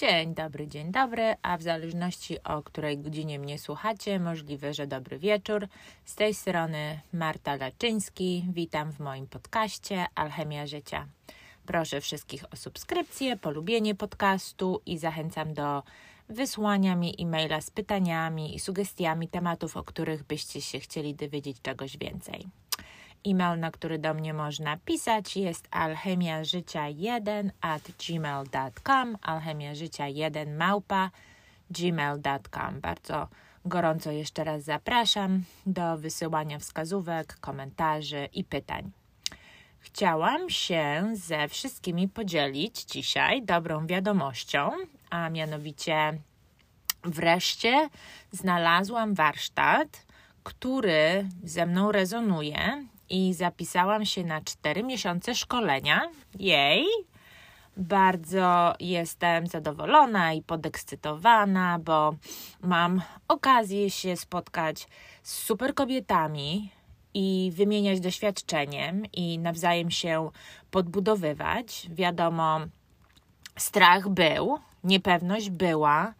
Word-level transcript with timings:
Dzień 0.00 0.34
dobry, 0.34 0.68
dzień 0.68 0.92
dobry, 0.92 1.34
a 1.42 1.58
w 1.58 1.62
zależności 1.62 2.42
o 2.42 2.62
której 2.62 2.98
godzinie 2.98 3.38
mnie 3.38 3.58
słuchacie, 3.58 4.20
możliwe, 4.20 4.74
że 4.74 4.86
dobry 4.86 5.18
wieczór. 5.18 5.68
Z 6.04 6.14
tej 6.14 6.34
strony 6.34 7.00
Marta 7.12 7.56
Laczyński. 7.56 8.44
Witam 8.48 8.92
w 8.92 9.00
moim 9.00 9.26
podcaście 9.26 10.06
Alchemia 10.14 10.66
Życia. 10.66 11.06
Proszę 11.66 12.00
wszystkich 12.00 12.44
o 12.52 12.56
subskrypcję, 12.56 13.36
polubienie 13.36 13.94
podcastu 13.94 14.80
i 14.86 14.98
zachęcam 14.98 15.54
do 15.54 15.82
wysłania 16.28 16.96
mi 16.96 17.14
e-maila 17.18 17.60
z 17.60 17.70
pytaniami 17.70 18.54
i 18.54 18.60
sugestiami 18.60 19.28
tematów, 19.28 19.76
o 19.76 19.84
których 19.84 20.22
byście 20.22 20.60
się 20.60 20.80
chcieli 20.80 21.14
dowiedzieć 21.14 21.62
czegoś 21.62 21.96
więcej. 21.96 22.48
E-mail, 23.26 23.60
na 23.60 23.70
który 23.70 23.98
do 23.98 24.14
mnie 24.14 24.34
można 24.34 24.76
pisać 24.76 25.36
jest 25.36 25.70
alchemiażycia1 25.70 27.50
at 27.60 27.82
gmail.com 27.82 29.16
alchemiażycia1 29.16 30.56
małpa 30.56 31.10
gmail.com 31.70 32.80
Bardzo 32.80 33.28
gorąco 33.64 34.10
jeszcze 34.10 34.44
raz 34.44 34.62
zapraszam 34.62 35.42
do 35.66 35.98
wysyłania 35.98 36.58
wskazówek, 36.58 37.36
komentarzy 37.40 38.28
i 38.32 38.44
pytań. 38.44 38.90
Chciałam 39.78 40.50
się 40.50 41.10
ze 41.12 41.48
wszystkimi 41.48 42.08
podzielić 42.08 42.84
dzisiaj 42.84 43.42
dobrą 43.42 43.86
wiadomością, 43.86 44.70
a 45.10 45.30
mianowicie 45.30 46.18
wreszcie 47.04 47.88
znalazłam 48.32 49.14
warsztat, 49.14 50.06
który 50.42 51.28
ze 51.44 51.66
mną 51.66 51.92
rezonuje 51.92 52.84
i 53.10 53.34
zapisałam 53.34 54.06
się 54.06 54.24
na 54.24 54.40
4 54.40 54.82
miesiące 54.82 55.34
szkolenia. 55.34 56.02
Jej! 56.38 56.84
Bardzo 57.76 58.74
jestem 58.80 59.46
zadowolona 59.46 60.32
i 60.32 60.42
podekscytowana, 60.42 61.78
bo 61.78 62.14
mam 62.62 63.02
okazję 63.28 63.90
się 63.90 64.16
spotkać 64.16 64.88
z 65.22 65.34
super 65.34 65.74
kobietami 65.74 66.70
i 67.14 67.52
wymieniać 67.54 68.00
doświadczeniem 68.00 69.02
i 69.12 69.38
nawzajem 69.38 69.90
się 69.90 70.30
podbudowywać. 70.70 71.86
Wiadomo, 71.90 72.60
strach 73.56 74.08
był, 74.08 74.58
niepewność 74.84 75.50
była, 75.50 76.14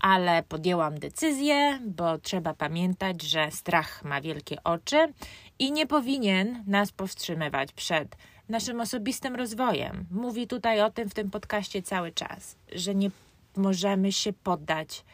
ale 0.00 0.42
podjęłam 0.42 0.98
decyzję, 0.98 1.80
bo 1.86 2.18
trzeba 2.18 2.54
pamiętać, 2.54 3.22
że 3.22 3.50
strach 3.50 4.04
ma 4.04 4.20
wielkie 4.20 4.62
oczy 4.64 5.12
i 5.58 5.72
nie 5.72 5.86
powinien 5.86 6.64
nas 6.66 6.92
powstrzymywać 6.92 7.72
przed 7.72 8.16
naszym 8.48 8.80
osobistym 8.80 9.36
rozwojem. 9.36 10.06
Mówi 10.10 10.46
tutaj 10.46 10.80
o 10.80 10.90
tym 10.90 11.08
w 11.08 11.14
tym 11.14 11.30
podcaście 11.30 11.82
cały 11.82 12.12
czas, 12.12 12.56
że 12.72 12.94
nie 12.94 13.10
możemy 13.56 14.12
się 14.12 14.32
poddać 14.32 15.04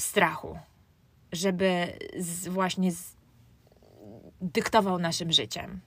strachu, 0.00 0.58
żeby 1.32 1.92
z, 2.18 2.48
właśnie 2.48 2.92
z, 2.92 3.16
dyktował 4.40 4.98
naszym 4.98 5.32
życiem. 5.32 5.80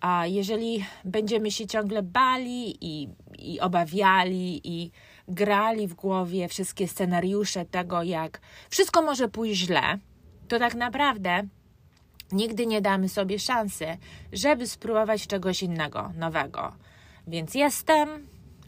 A 0.00 0.26
jeżeli 0.26 0.84
będziemy 1.04 1.50
się 1.50 1.66
ciągle 1.66 2.02
bali 2.02 2.76
i, 2.80 3.08
i 3.38 3.60
obawiali 3.60 4.60
i 4.64 4.90
grali 5.28 5.88
w 5.88 5.94
głowie 5.94 6.48
wszystkie 6.48 6.88
scenariusze 6.88 7.64
tego, 7.64 8.02
jak 8.02 8.40
wszystko 8.70 9.02
może 9.02 9.28
pójść 9.28 9.60
źle, 9.60 9.98
to 10.48 10.58
tak 10.58 10.74
naprawdę 10.74 11.42
nigdy 12.32 12.66
nie 12.66 12.80
damy 12.80 13.08
sobie 13.08 13.38
szansy, 13.38 13.86
żeby 14.32 14.66
spróbować 14.66 15.26
czegoś 15.26 15.62
innego, 15.62 16.12
nowego. 16.16 16.72
Więc 17.26 17.54
jestem, 17.54 18.08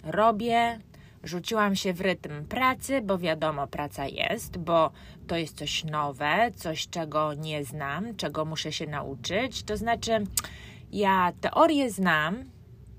robię, 0.03 0.79
rzuciłam 1.25 1.77
się 1.77 1.93
w 1.93 2.01
rytm 2.01 2.45
pracy, 2.45 3.01
bo 3.01 3.19
wiadomo, 3.19 3.67
praca 3.67 4.07
jest, 4.07 4.59
bo 4.59 4.91
to 5.27 5.37
jest 5.37 5.57
coś 5.57 5.85
nowe, 5.85 6.51
coś, 6.57 6.89
czego 6.89 7.35
nie 7.35 7.65
znam, 7.65 8.17
czego 8.17 8.45
muszę 8.45 8.73
się 8.73 8.87
nauczyć. 8.87 9.63
To 9.63 9.77
znaczy, 9.77 10.13
ja 10.93 11.33
teorię 11.41 11.91
znam, 11.91 12.45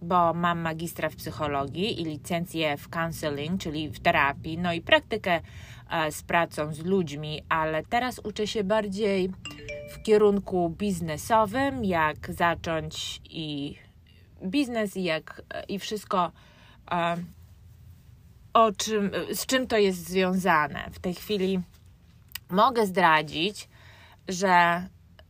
bo 0.02 0.34
mam 0.34 0.60
magistra 0.60 1.10
w 1.10 1.16
psychologii 1.16 2.02
i 2.02 2.06
licencję 2.06 2.78
w 2.78 2.90
counseling, 2.90 3.62
czyli 3.62 3.90
w 3.90 4.00
terapii, 4.00 4.58
no 4.58 4.74
i 4.74 4.82
praktykę 4.82 5.42
e, 5.90 6.12
z 6.12 6.24
pracą 6.24 6.74
z 6.74 6.86
ludźmi, 6.86 7.42
ale 7.50 7.84
teraz 7.84 8.20
uczę 8.24 8.48
się 8.48 8.64
bardziej 8.64 9.32
w 9.94 10.04
kierunku 10.04 10.70
biznesowym, 10.70 11.86
jak 11.86 12.34
zacząć 12.34 13.22
i 13.30 13.78
biznes 14.44 14.98
i 14.98 15.04
jak 15.04 15.42
i 15.68 15.80
wszystko 15.80 16.32
e, 16.92 17.18
o 18.54 18.72
czym, 18.72 19.12
z 19.34 19.46
czym 19.46 19.68
to 19.68 19.78
jest 19.78 20.08
związane. 20.08 20.90
W 20.92 21.00
tej 21.00 21.14
chwili 21.14 21.62
mogę 22.50 22.88
zdradzić, 22.88 23.70
że 24.28 24.84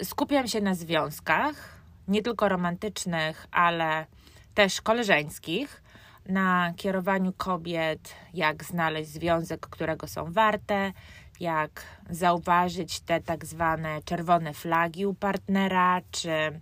skupiam 0.04 0.48
się 0.48 0.62
na 0.62 0.76
związkach, 0.76 1.82
nie 2.08 2.22
tylko 2.22 2.50
romantycznych, 2.50 3.48
ale 3.52 4.06
też 4.54 4.82
koleżeńskich, 4.82 5.84
na 6.26 6.74
kierowaniu 6.78 7.34
kobiet, 7.34 8.16
jak 8.34 8.64
znaleźć 8.64 9.10
związek, 9.10 9.60
którego 9.60 10.08
są 10.08 10.32
warte, 10.32 10.94
jak 11.40 11.84
zauważyć 12.10 13.00
te 13.00 13.22
tak 13.22 13.46
zwane 13.46 14.02
czerwone 14.06 14.54
flagi 14.54 15.06
u 15.06 15.14
partnera 15.14 16.02
czy 16.12 16.60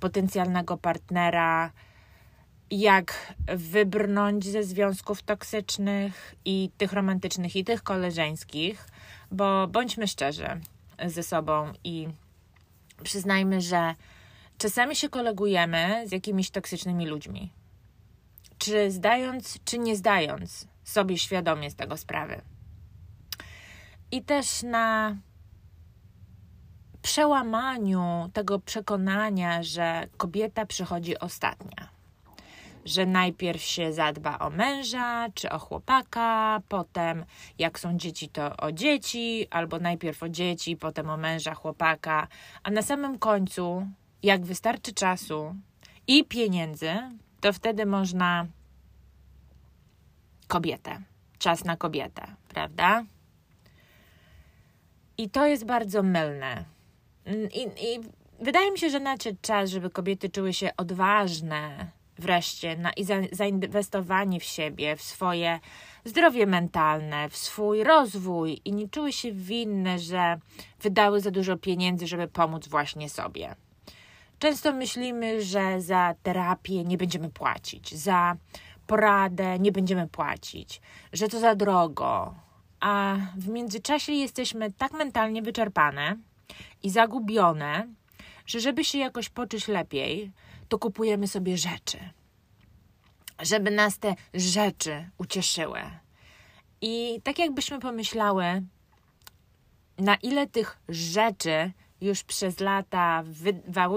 potencjalnego 0.00 0.76
partnera, 0.76 1.70
jak 2.70 3.34
wybrnąć 3.46 4.44
ze 4.46 4.64
związków 4.64 5.22
toksycznych 5.22 6.34
i 6.44 6.70
tych 6.76 6.92
romantycznych, 6.92 7.56
i 7.56 7.64
tych 7.64 7.82
koleżeńskich, 7.82 8.88
bo 9.30 9.66
bądźmy 9.66 10.06
szczerzy 10.06 10.48
ze 11.06 11.22
sobą 11.22 11.72
i 11.84 12.08
przyznajmy, 13.02 13.60
że 13.60 13.94
czasami 14.60 14.96
się 14.96 15.08
kolegujemy 15.08 16.02
z 16.06 16.12
jakimiś 16.12 16.50
toksycznymi 16.50 17.06
ludźmi. 17.06 17.52
Czy 18.58 18.90
zdając, 18.90 19.58
czy 19.64 19.78
nie 19.78 19.96
zdając 19.96 20.68
sobie 20.84 21.18
świadomie 21.18 21.70
z 21.70 21.74
tego 21.74 21.96
sprawy. 21.96 22.40
I 24.10 24.22
też 24.22 24.62
na 24.62 25.16
przełamaniu 27.02 28.30
tego 28.32 28.58
przekonania, 28.58 29.62
że 29.62 30.08
kobieta 30.16 30.66
przychodzi 30.66 31.18
ostatnia. 31.18 31.88
Że 32.84 33.06
najpierw 33.06 33.62
się 33.62 33.92
zadba 33.92 34.38
o 34.38 34.50
męża 34.50 35.26
czy 35.34 35.50
o 35.50 35.58
chłopaka, 35.58 36.60
potem 36.68 37.24
jak 37.58 37.80
są 37.80 37.96
dzieci, 37.96 38.28
to 38.28 38.56
o 38.56 38.72
dzieci, 38.72 39.46
albo 39.50 39.78
najpierw 39.78 40.22
o 40.22 40.28
dzieci, 40.28 40.76
potem 40.76 41.10
o 41.10 41.16
męża, 41.16 41.54
chłopaka, 41.54 42.28
a 42.62 42.70
na 42.70 42.82
samym 42.82 43.18
końcu 43.18 43.86
jak 44.22 44.44
wystarczy 44.44 44.92
czasu 44.92 45.54
i 46.06 46.24
pieniędzy, 46.24 46.90
to 47.40 47.52
wtedy 47.52 47.86
można 47.86 48.46
kobietę. 50.48 51.02
Czas 51.38 51.64
na 51.64 51.76
kobietę, 51.76 52.26
prawda? 52.48 53.04
I 55.18 55.30
to 55.30 55.46
jest 55.46 55.64
bardzo 55.66 56.02
mylne. 56.02 56.64
I, 57.54 57.62
I, 57.62 58.00
wydaje 58.40 58.70
mi 58.70 58.78
się, 58.78 58.90
że 58.90 59.00
nadszedł 59.00 59.38
czas, 59.42 59.70
żeby 59.70 59.90
kobiety 59.90 60.28
czuły 60.28 60.52
się 60.52 60.70
odważne 60.76 61.90
wreszcie 62.18 62.76
na, 62.76 62.92
i 62.92 63.04
za, 63.04 63.14
zainwestowanie 63.32 64.40
w 64.40 64.44
siebie, 64.44 64.96
w 64.96 65.02
swoje 65.02 65.60
zdrowie 66.04 66.46
mentalne, 66.46 67.28
w 67.28 67.36
swój 67.36 67.84
rozwój 67.84 68.60
i 68.64 68.72
nie 68.72 68.88
czuły 68.88 69.12
się 69.12 69.32
winne, 69.32 69.98
że 69.98 70.38
wydały 70.80 71.20
za 71.20 71.30
dużo 71.30 71.56
pieniędzy, 71.56 72.06
żeby 72.06 72.28
pomóc 72.28 72.68
właśnie 72.68 73.08
sobie. 73.08 73.54
Często 74.40 74.72
myślimy, 74.72 75.42
że 75.42 75.80
za 75.80 76.14
terapię 76.22 76.84
nie 76.84 76.98
będziemy 76.98 77.30
płacić, 77.30 77.94
za 77.94 78.36
poradę 78.86 79.58
nie 79.58 79.72
będziemy 79.72 80.08
płacić, 80.08 80.80
że 81.12 81.28
to 81.28 81.40
za 81.40 81.54
drogo, 81.54 82.34
a 82.80 83.16
w 83.36 83.48
międzyczasie 83.48 84.12
jesteśmy 84.12 84.72
tak 84.72 84.92
mentalnie 84.92 85.42
wyczerpane 85.42 86.16
i 86.82 86.90
zagubione, 86.90 87.88
że 88.46 88.60
żeby 88.60 88.84
się 88.84 88.98
jakoś 88.98 89.28
poczuć 89.28 89.68
lepiej, 89.68 90.32
to 90.68 90.78
kupujemy 90.78 91.28
sobie 91.28 91.56
rzeczy, 91.56 91.98
żeby 93.42 93.70
nas 93.70 93.98
te 93.98 94.14
rzeczy 94.34 95.10
ucieszyły. 95.18 95.80
I 96.80 97.20
tak 97.24 97.38
jakbyśmy 97.38 97.78
pomyślały, 97.78 98.62
na 99.98 100.14
ile 100.14 100.46
tych 100.46 100.78
rzeczy 100.88 101.72
już 102.00 102.22
przez 102.24 102.60
lata 102.60 103.24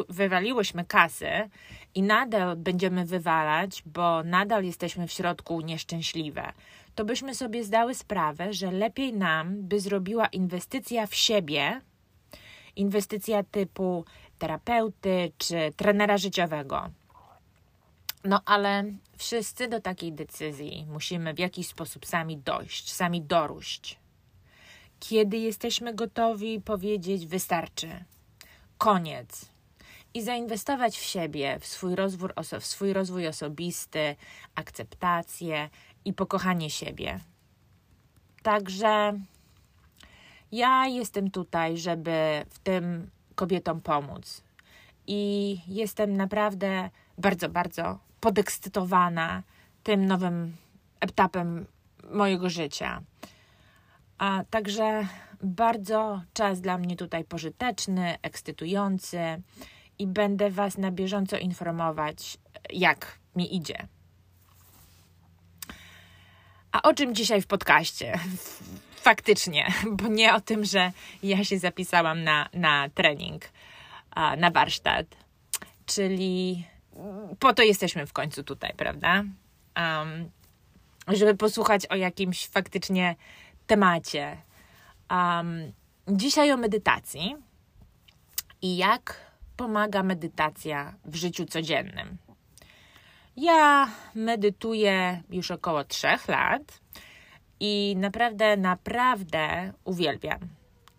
wywaliłyśmy 0.09 0.85
kasy 0.85 1.50
i 1.95 2.01
nadal 2.01 2.55
będziemy 2.55 3.05
wywalać, 3.05 3.83
bo 3.85 4.23
nadal 4.23 4.63
jesteśmy 4.63 5.07
w 5.07 5.11
środku 5.11 5.61
nieszczęśliwe, 5.61 6.53
to 6.95 7.05
byśmy 7.05 7.35
sobie 7.35 7.63
zdały 7.63 7.95
sprawę, 7.95 8.53
że 8.53 8.71
lepiej 8.71 9.13
nam 9.13 9.55
by 9.61 9.79
zrobiła 9.79 10.27
inwestycja 10.27 11.07
w 11.07 11.15
siebie, 11.15 11.81
inwestycja 12.75 13.44
typu 13.44 14.05
terapeuty 14.39 15.31
czy 15.38 15.73
trenera 15.77 16.17
życiowego. 16.17 16.89
No 18.23 18.41
ale 18.45 18.83
wszyscy 19.17 19.67
do 19.67 19.81
takiej 19.81 20.13
decyzji 20.13 20.85
musimy 20.89 21.33
w 21.33 21.39
jakiś 21.39 21.67
sposób 21.67 22.05
sami 22.05 22.38
dojść, 22.38 22.94
sami 22.94 23.21
doróść. 23.21 24.02
Kiedy 25.09 25.38
jesteśmy 25.38 25.94
gotowi 25.94 26.61
powiedzieć 26.61 27.27
wystarczy, 27.27 28.03
koniec 28.77 29.45
i 30.13 30.21
zainwestować 30.21 30.97
w 30.97 31.03
siebie, 31.03 31.59
w 31.59 31.65
swój 31.65 31.95
rozwój, 31.95 32.29
w 32.59 32.65
swój 32.65 32.94
rozwój 32.94 33.27
osobisty, 33.27 34.15
akceptację 34.55 35.69
i 36.05 36.13
pokochanie 36.13 36.69
siebie. 36.69 37.19
Także 38.44 39.19
ja 40.51 40.88
jestem 40.88 41.31
tutaj, 41.31 41.77
żeby 41.77 42.45
w 42.50 42.59
tym 42.59 43.09
kobietom 43.35 43.81
pomóc. 43.81 44.44
I 45.07 45.57
jestem 45.67 46.17
naprawdę 46.17 46.89
bardzo, 47.17 47.50
bardzo 47.50 48.00
podekscytowana 48.19 49.44
tym 49.83 50.05
nowym 50.05 50.55
etapem 51.00 51.65
mojego 52.11 52.50
życia. 52.50 53.01
A 54.23 54.43
także 54.49 55.07
bardzo 55.41 56.21
czas 56.33 56.61
dla 56.61 56.77
mnie 56.77 56.95
tutaj 56.95 57.23
pożyteczny, 57.23 58.17
ekscytujący 58.21 59.41
i 59.99 60.07
będę 60.07 60.49
Was 60.49 60.77
na 60.77 60.91
bieżąco 60.91 61.37
informować, 61.37 62.37
jak 62.69 63.19
mi 63.35 63.55
idzie. 63.55 63.87
A 66.71 66.81
o 66.81 66.93
czym 66.93 67.15
dzisiaj 67.15 67.41
w 67.41 67.47
podcaście? 67.47 68.19
Faktycznie, 69.09 69.67
bo 69.91 70.07
nie 70.07 70.33
o 70.33 70.41
tym, 70.41 70.65
że 70.65 70.91
ja 71.23 71.43
się 71.43 71.59
zapisałam 71.59 72.23
na, 72.23 72.49
na 72.53 72.89
trening, 72.89 73.49
na 74.37 74.51
warsztat. 74.51 75.05
Czyli 75.85 76.65
po 77.39 77.53
to 77.53 77.63
jesteśmy 77.63 78.07
w 78.07 78.13
końcu 78.13 78.43
tutaj, 78.43 78.73
prawda? 78.77 79.23
Um, 79.77 80.29
żeby 81.07 81.35
posłuchać 81.35 81.85
o 81.85 81.95
jakimś 81.95 82.47
faktycznie 82.47 83.15
temacie. 83.68 84.38
Um, 85.12 85.71
dzisiaj 86.07 86.51
o 86.51 86.57
medytacji 86.57 87.36
i 88.62 88.77
jak 88.77 89.33
pomaga 89.57 90.04
medytacja 90.04 90.94
w 91.06 91.15
życiu 91.15 91.45
codziennym. 91.45 92.18
Ja 93.38 93.89
medytuję 94.15 95.21
już 95.30 95.51
około 95.51 95.83
trzech 95.83 96.27
lat 96.27 96.80
i 97.60 97.95
naprawdę, 97.98 98.57
naprawdę 98.57 99.74
uwielbiam. 99.83 100.39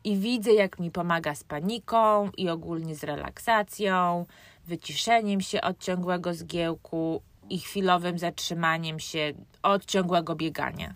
I 0.05 0.17
widzę, 0.17 0.53
jak 0.53 0.79
mi 0.79 0.91
pomaga 0.91 1.35
z 1.35 1.45
paniką 1.45 2.31
i 2.37 2.49
ogólnie 2.49 2.95
z 2.95 3.05
relaksacją, 3.05 4.27
wyciszeniem 4.67 5.41
się 5.41 5.61
od 5.61 5.79
ciągłego 5.79 6.35
zgiełku 6.35 7.23
i 7.51 7.59
chwilowym 7.59 8.19
zatrzymaniem 8.19 9.01
się 9.01 9.33
od 9.63 9.85
ciągłego 9.85 10.35
biegania. 10.35 10.95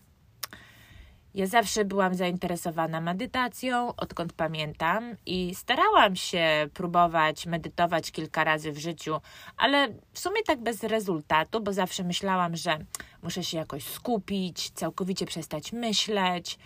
Ja 1.38 1.46
zawsze 1.46 1.84
byłam 1.84 2.14
zainteresowana 2.14 3.00
medytacją, 3.00 3.94
odkąd 3.96 4.32
pamiętam, 4.32 5.16
i 5.26 5.54
starałam 5.54 6.16
się 6.16 6.68
próbować 6.74 7.46
medytować 7.46 8.10
kilka 8.10 8.44
razy 8.44 8.72
w 8.72 8.78
życiu, 8.78 9.20
ale 9.56 9.88
w 10.12 10.18
sumie 10.18 10.42
tak 10.46 10.60
bez 10.62 10.82
rezultatu, 10.82 11.60
bo 11.60 11.72
zawsze 11.72 12.04
myślałam, 12.04 12.56
że 12.56 12.78
muszę 13.22 13.44
się 13.44 13.58
jakoś 13.58 13.84
skupić, 13.84 14.70
całkowicie 14.70 15.26
przestać 15.26 15.72
myśleć, 15.72 16.58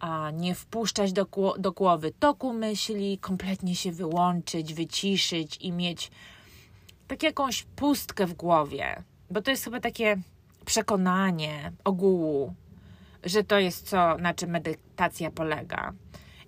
a 0.00 0.30
nie 0.30 0.54
wpuszczać 0.54 1.12
do, 1.12 1.26
do 1.58 1.72
głowy 1.72 2.12
toku 2.18 2.52
myśli, 2.52 3.18
kompletnie 3.18 3.76
się 3.76 3.92
wyłączyć, 3.92 4.74
wyciszyć 4.74 5.56
i 5.60 5.72
mieć 5.72 6.10
tak 7.08 7.22
jakąś 7.22 7.62
pustkę 7.62 8.26
w 8.26 8.34
głowie, 8.34 9.02
bo 9.30 9.42
to 9.42 9.50
jest 9.50 9.64
chyba 9.64 9.80
takie 9.80 10.16
przekonanie 10.64 11.72
ogółu, 11.84 12.54
że 13.24 13.44
to 13.44 13.58
jest 13.58 13.88
co, 13.88 14.18
na 14.18 14.34
czym 14.34 14.50
medytacja 14.50 15.30
polega. 15.30 15.92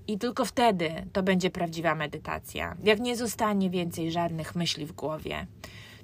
I 0.07 0.19
tylko 0.19 0.45
wtedy 0.45 0.91
to 1.13 1.23
będzie 1.23 1.51
prawdziwa 1.51 1.95
medytacja. 1.95 2.77
Jak 2.85 3.01
nie 3.01 3.17
zostanie 3.17 3.71
więcej 3.71 4.13
żadnych 4.13 4.55
myśli 4.55 4.87
w 4.87 4.93
głowie, 4.93 5.47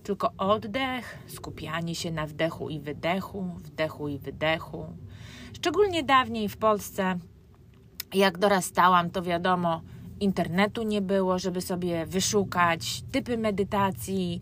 tylko 0.03 0.33
oddech, 0.39 1.19
skupianie 1.27 1.95
się 1.95 2.11
na 2.11 2.27
wdechu 2.27 2.69
i 2.69 2.81
wydechu, 2.81 3.43
wdechu 3.43 4.09
i 4.09 4.19
wydechu. 4.19 4.87
Szczególnie 5.57 6.03
dawniej 6.03 6.49
w 6.49 6.57
Polsce, 6.57 7.19
jak 8.15 8.39
dorastałam, 8.39 9.11
to 9.11 9.23
wiadomo, 9.23 9.83
internetu 10.21 10.83
nie 10.83 11.01
było, 11.01 11.39
żeby 11.39 11.61
sobie 11.61 12.07
wyszukać 12.07 13.03
typy 13.13 13.39
medytacji 13.39 14.41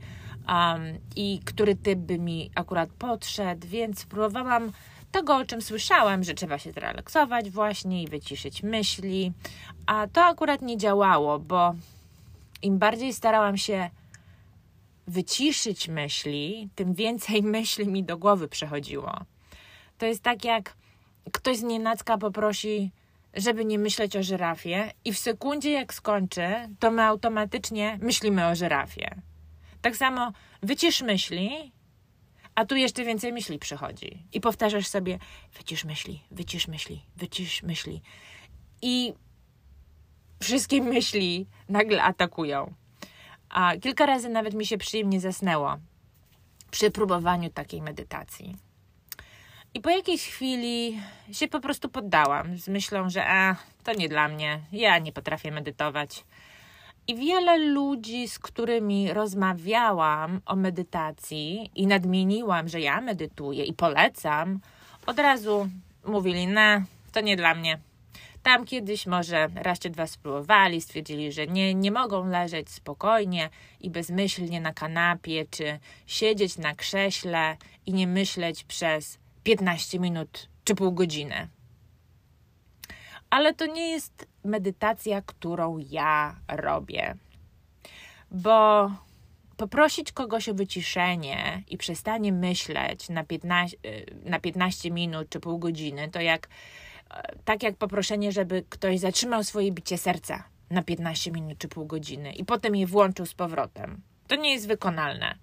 um, 0.48 0.80
i 1.16 1.40
który 1.44 1.76
typ 1.76 1.98
by 1.98 2.18
mi 2.18 2.50
akurat 2.54 2.90
podszedł, 2.90 3.66
więc 3.66 4.06
próbowałam 4.06 4.72
tego, 5.12 5.36
o 5.36 5.44
czym 5.44 5.62
słyszałam, 5.62 6.24
że 6.24 6.34
trzeba 6.34 6.58
się 6.58 6.72
zrelaksować 6.72 7.50
właśnie 7.50 8.02
i 8.02 8.08
wyciszyć 8.08 8.62
myśli, 8.62 9.32
a 9.86 10.06
to 10.06 10.24
akurat 10.24 10.62
nie 10.62 10.76
działało, 10.76 11.38
bo 11.38 11.74
im 12.62 12.78
bardziej 12.78 13.12
starałam 13.12 13.56
się 13.56 13.90
wyciszyć 15.06 15.88
myśli, 15.88 16.68
tym 16.74 16.94
więcej 16.94 17.42
myśli 17.56 17.88
mi 17.88 18.04
do 18.04 18.18
głowy 18.18 18.48
przechodziło. 18.48 19.12
To 19.98 20.06
jest 20.06 20.22
tak, 20.22 20.44
jak 20.44 20.74
ktoś 21.32 21.56
z 21.56 21.62
nienacka 21.62 22.18
poprosi, 22.18 22.90
żeby 23.34 23.64
nie 23.64 23.78
myśleć 23.78 24.16
o 24.16 24.22
żyrafie, 24.22 24.92
i 25.04 25.12
w 25.12 25.18
sekundzie, 25.18 25.72
jak 25.72 25.94
skończy, 25.94 26.46
to 26.78 26.90
my 26.90 27.02
automatycznie 27.02 27.98
myślimy 28.02 28.46
o 28.46 28.54
żyrafie. 28.54 29.14
Tak 29.82 29.96
samo 29.96 30.32
wycisz 30.62 31.02
myśli 31.02 31.72
a 32.58 32.64
tu 32.64 32.76
jeszcze 32.76 33.04
więcej 33.04 33.32
myśli 33.32 33.58
przychodzi. 33.58 34.22
I 34.32 34.40
powtarzasz 34.40 34.86
sobie, 34.86 35.18
wycisz 35.58 35.84
myśli, 35.84 36.22
wycisz 36.30 36.68
myśli, 36.68 37.02
wycisz 37.16 37.62
myśli. 37.62 38.02
I 38.82 39.14
wszystkie 40.42 40.82
myśli 40.94 41.46
nagle 41.68 42.02
atakują. 42.02 42.74
A 43.48 43.76
kilka 43.76 44.06
razy 44.06 44.28
nawet 44.28 44.54
mi 44.54 44.66
się 44.66 44.78
przyjemnie 44.78 45.20
zasnęło 45.20 45.76
przy 46.70 46.90
próbowaniu 46.90 47.50
takiej 47.50 47.82
medytacji. 47.82 48.56
I 49.74 49.80
po 49.80 49.90
jakiejś 49.90 50.28
chwili 50.28 51.00
się 51.32 51.48
po 51.48 51.60
prostu 51.60 51.88
poddałam 51.88 52.58
z 52.58 52.68
myślą, 52.68 53.10
że 53.10 53.26
a, 53.26 53.56
to 53.84 53.92
nie 53.92 54.08
dla 54.08 54.28
mnie, 54.28 54.60
ja 54.72 54.98
nie 54.98 55.12
potrafię 55.12 55.50
medytować. 55.50 56.24
I 57.08 57.16
wiele 57.16 57.58
ludzi, 57.58 58.28
z 58.28 58.38
którymi 58.38 59.12
rozmawiałam 59.12 60.40
o 60.46 60.56
medytacji 60.56 61.70
i 61.74 61.86
nadmieniłam, 61.86 62.68
że 62.68 62.80
ja 62.80 63.00
medytuję 63.00 63.64
i 63.64 63.72
polecam, 63.72 64.60
od 65.06 65.18
razu 65.18 65.68
mówili: 66.04 66.46
Ne, 66.46 66.84
to 67.12 67.20
nie 67.20 67.36
dla 67.36 67.54
mnie. 67.54 67.78
Tam 68.42 68.64
kiedyś 68.64 69.06
może 69.06 69.48
raz 69.54 69.78
czy 69.78 69.90
dwa 69.90 70.06
spróbowali, 70.06 70.80
stwierdzili, 70.80 71.32
że 71.32 71.46
nie, 71.46 71.74
nie 71.74 71.90
mogą 71.90 72.26
leżeć 72.26 72.70
spokojnie 72.70 73.50
i 73.80 73.90
bezmyślnie 73.90 74.60
na 74.60 74.72
kanapie, 74.72 75.46
czy 75.50 75.78
siedzieć 76.06 76.58
na 76.58 76.74
krześle 76.74 77.56
i 77.86 77.92
nie 77.92 78.06
myśleć 78.06 78.64
przez 78.64 79.18
15 79.42 79.98
minut 79.98 80.48
czy 80.64 80.74
pół 80.74 80.92
godziny. 80.92 81.48
Ale 83.30 83.54
to 83.54 83.66
nie 83.66 83.90
jest 83.90 84.27
medytacja, 84.44 85.22
którą 85.22 85.78
ja 85.78 86.36
robię. 86.48 87.16
Bo 88.30 88.90
poprosić 89.56 90.12
kogoś 90.12 90.48
o 90.48 90.54
wyciszenie 90.54 91.62
i 91.68 91.78
przestanie 91.78 92.32
myśleć 92.32 93.08
na 93.08 93.24
15, 93.24 93.76
na 94.24 94.40
15 94.40 94.90
minut 94.90 95.28
czy 95.28 95.40
pół 95.40 95.58
godziny, 95.58 96.08
to 96.10 96.20
jak 96.20 96.48
tak 97.44 97.62
jak 97.62 97.76
poproszenie, 97.76 98.32
żeby 98.32 98.64
ktoś 98.68 99.00
zatrzymał 99.00 99.44
swoje 99.44 99.72
bicie 99.72 99.98
serca 99.98 100.44
na 100.70 100.82
15 100.82 101.30
minut 101.30 101.58
czy 101.58 101.68
pół 101.68 101.86
godziny 101.86 102.32
i 102.32 102.44
potem 102.44 102.76
je 102.76 102.86
włączył 102.86 103.26
z 103.26 103.34
powrotem. 103.34 104.00
To 104.26 104.36
nie 104.36 104.52
jest 104.52 104.68
wykonalne. 104.68 105.34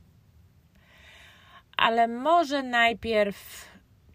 Ale 1.77 2.07
może 2.07 2.63
najpierw, 2.63 3.65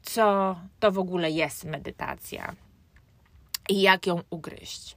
co 0.02 0.56
to 0.80 0.92
w 0.92 0.99
ogóle 0.99 1.30
jest 1.30 1.64
medytacja 1.64 2.54
i 3.69 3.81
jak 3.81 4.07
ją 4.07 4.23
ugryźć. 4.31 4.97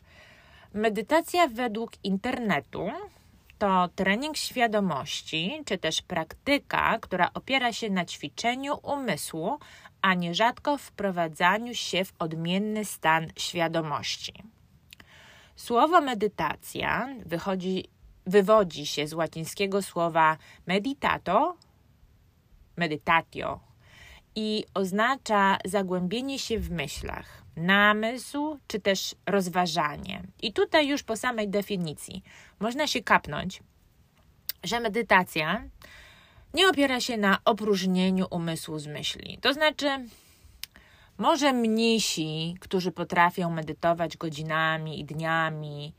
Medytacja 0.73 1.47
według 1.47 1.91
internetu 2.03 2.91
to 3.57 3.89
trening 3.95 4.37
świadomości, 4.37 5.61
czy 5.65 5.77
też 5.77 6.01
praktyka, 6.01 6.99
która 6.99 7.29
opiera 7.33 7.73
się 7.73 7.89
na 7.89 8.05
ćwiczeniu 8.05 8.77
umysłu, 8.83 9.59
a 10.01 10.13
nierzadko 10.13 10.77
wprowadzaniu 10.77 11.75
się 11.75 12.05
w 12.05 12.13
odmienny 12.19 12.85
stan 12.85 13.27
świadomości. 13.37 14.33
Słowo 15.55 16.01
medytacja 16.01 17.09
wychodzi, 17.25 17.85
wywodzi 18.25 18.85
się 18.85 19.07
z 19.07 19.13
łacińskiego 19.13 19.81
słowa 19.81 20.37
meditato, 20.67 21.55
meditatio 22.77 23.59
i 24.35 24.65
oznacza 24.73 25.57
zagłębienie 25.65 26.39
się 26.39 26.59
w 26.59 26.71
myślach 26.71 27.42
namysł 27.55 28.59
czy 28.67 28.79
też 28.79 29.15
rozważanie. 29.25 30.23
I 30.41 30.53
tutaj 30.53 30.87
już 30.87 31.03
po 31.03 31.15
samej 31.15 31.49
definicji 31.49 32.23
można 32.59 32.87
się 32.87 33.03
kapnąć, 33.03 33.63
że 34.63 34.79
medytacja 34.79 35.63
nie 36.53 36.69
opiera 36.69 36.99
się 36.99 37.17
na 37.17 37.37
opróżnieniu 37.45 38.25
umysłu 38.31 38.79
z 38.79 38.87
myśli. 38.87 39.37
To 39.41 39.53
znaczy, 39.53 39.89
może 41.17 41.53
mnisi, 41.53 42.55
którzy 42.59 42.91
potrafią 42.91 43.49
medytować 43.49 44.17
godzinami 44.17 44.99
i 44.99 45.05
dniami 45.05 45.93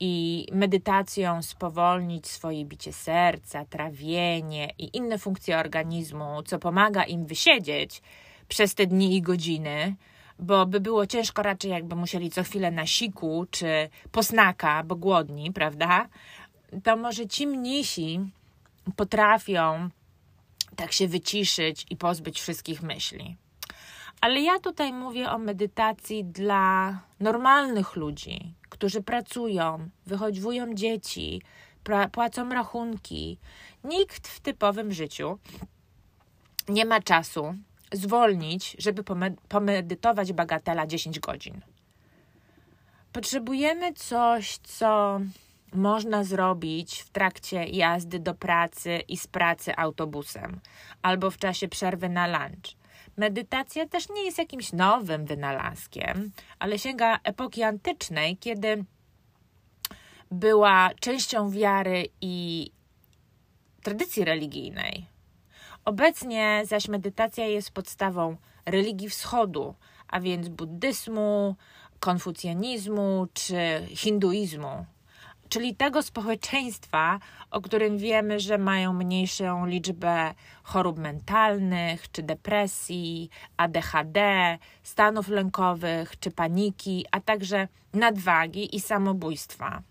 i 0.00 0.46
medytacją 0.52 1.42
spowolnić 1.42 2.26
swoje 2.26 2.64
bicie 2.64 2.92
serca, 2.92 3.64
trawienie 3.64 4.70
i 4.78 4.96
inne 4.96 5.18
funkcje 5.18 5.58
organizmu, 5.58 6.42
co 6.42 6.58
pomaga 6.58 7.04
im 7.04 7.26
wysiedzieć 7.26 8.02
przez 8.48 8.74
te 8.74 8.86
dni 8.86 9.16
i 9.16 9.22
godziny, 9.22 9.96
bo 10.38 10.66
by 10.66 10.80
było 10.80 11.06
ciężko 11.06 11.42
raczej, 11.42 11.70
jakby 11.70 11.96
musieli 11.96 12.30
co 12.30 12.42
chwilę 12.42 12.70
na 12.70 12.86
siku 12.86 13.46
czy 13.50 13.88
posnaka, 14.12 14.82
bo 14.82 14.96
głodni, 14.96 15.52
prawda? 15.52 16.08
To 16.84 16.96
może 16.96 17.26
ci 17.26 17.46
mnisi 17.46 18.20
potrafią 18.96 19.88
tak 20.76 20.92
się 20.92 21.08
wyciszyć 21.08 21.86
i 21.90 21.96
pozbyć 21.96 22.40
wszystkich 22.40 22.82
myśli. 22.82 23.36
Ale 24.20 24.40
ja 24.40 24.58
tutaj 24.58 24.92
mówię 24.92 25.30
o 25.30 25.38
medytacji 25.38 26.24
dla 26.24 26.98
normalnych 27.20 27.96
ludzi, 27.96 28.54
którzy 28.68 29.02
pracują, 29.02 29.90
wychowują 30.06 30.74
dzieci, 30.74 31.42
płacą 32.12 32.48
rachunki. 32.48 33.38
Nikt 33.84 34.28
w 34.28 34.40
typowym 34.40 34.92
życiu 34.92 35.38
nie 36.68 36.84
ma 36.84 37.00
czasu 37.00 37.54
zwolnić, 37.92 38.76
żeby 38.78 39.04
pomedytować 39.48 40.32
bagatela 40.32 40.86
10 40.86 41.20
godzin. 41.20 41.60
Potrzebujemy 43.12 43.92
coś, 43.92 44.58
co 44.58 45.20
można 45.72 46.24
zrobić 46.24 47.00
w 47.00 47.10
trakcie 47.10 47.64
jazdy 47.64 48.18
do 48.18 48.34
pracy 48.34 48.98
i 49.08 49.16
z 49.16 49.26
pracy 49.26 49.76
autobusem 49.76 50.60
albo 51.02 51.30
w 51.30 51.38
czasie 51.38 51.68
przerwy 51.68 52.08
na 52.08 52.26
lunch. 52.26 52.76
Medytacja 53.16 53.86
też 53.88 54.08
nie 54.08 54.24
jest 54.24 54.38
jakimś 54.38 54.72
nowym 54.72 55.24
wynalazkiem, 55.24 56.30
ale 56.58 56.78
sięga 56.78 57.18
epoki 57.24 57.62
antycznej, 57.62 58.36
kiedy 58.36 58.84
była 60.30 60.90
częścią 61.00 61.50
wiary 61.50 62.08
i 62.20 62.70
tradycji 63.82 64.24
religijnej. 64.24 65.06
Obecnie 65.88 66.62
zaś 66.64 66.88
medytacja 66.88 67.46
jest 67.46 67.70
podstawą 67.70 68.36
religii 68.66 69.08
wschodu, 69.08 69.74
a 70.08 70.20
więc 70.20 70.48
buddyzmu, 70.48 71.56
konfucjanizmu 72.00 73.26
czy 73.34 73.86
hinduizmu 73.88 74.84
czyli 75.48 75.76
tego 75.76 76.02
społeczeństwa, 76.02 77.18
o 77.50 77.60
którym 77.60 77.98
wiemy, 77.98 78.40
że 78.40 78.58
mają 78.58 78.92
mniejszą 78.92 79.66
liczbę 79.66 80.34
chorób 80.62 80.98
mentalnych, 80.98 82.10
czy 82.10 82.22
depresji, 82.22 83.30
ADHD, 83.56 84.58
stanów 84.82 85.28
lękowych, 85.28 86.18
czy 86.20 86.30
paniki, 86.30 87.06
a 87.10 87.20
także 87.20 87.68
nadwagi 87.92 88.76
i 88.76 88.80
samobójstwa. 88.80 89.82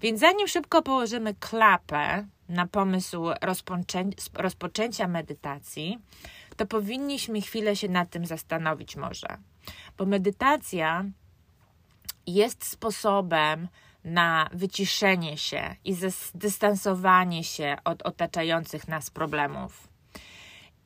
Więc 0.00 0.20
zanim 0.20 0.48
szybko 0.48 0.82
położymy 0.82 1.34
klapę 1.34 2.24
na 2.48 2.66
pomysł 2.66 3.24
rozpoczę 3.42 4.04
rozpoczęcia 4.34 5.08
medytacji, 5.08 5.98
to 6.56 6.66
powinniśmy 6.66 7.40
chwilę 7.40 7.76
się 7.76 7.88
nad 7.88 8.10
tym 8.10 8.26
zastanowić 8.26 8.96
może. 8.96 9.38
Bo 9.98 10.06
medytacja 10.06 11.04
jest 12.26 12.64
sposobem 12.64 13.68
na 14.04 14.50
wyciszenie 14.52 15.38
się 15.38 15.76
i 15.84 15.94
zdystansowanie 15.94 17.44
się 17.44 17.76
od 17.84 18.02
otaczających 18.02 18.88
nas 18.88 19.10
problemów. 19.10 19.88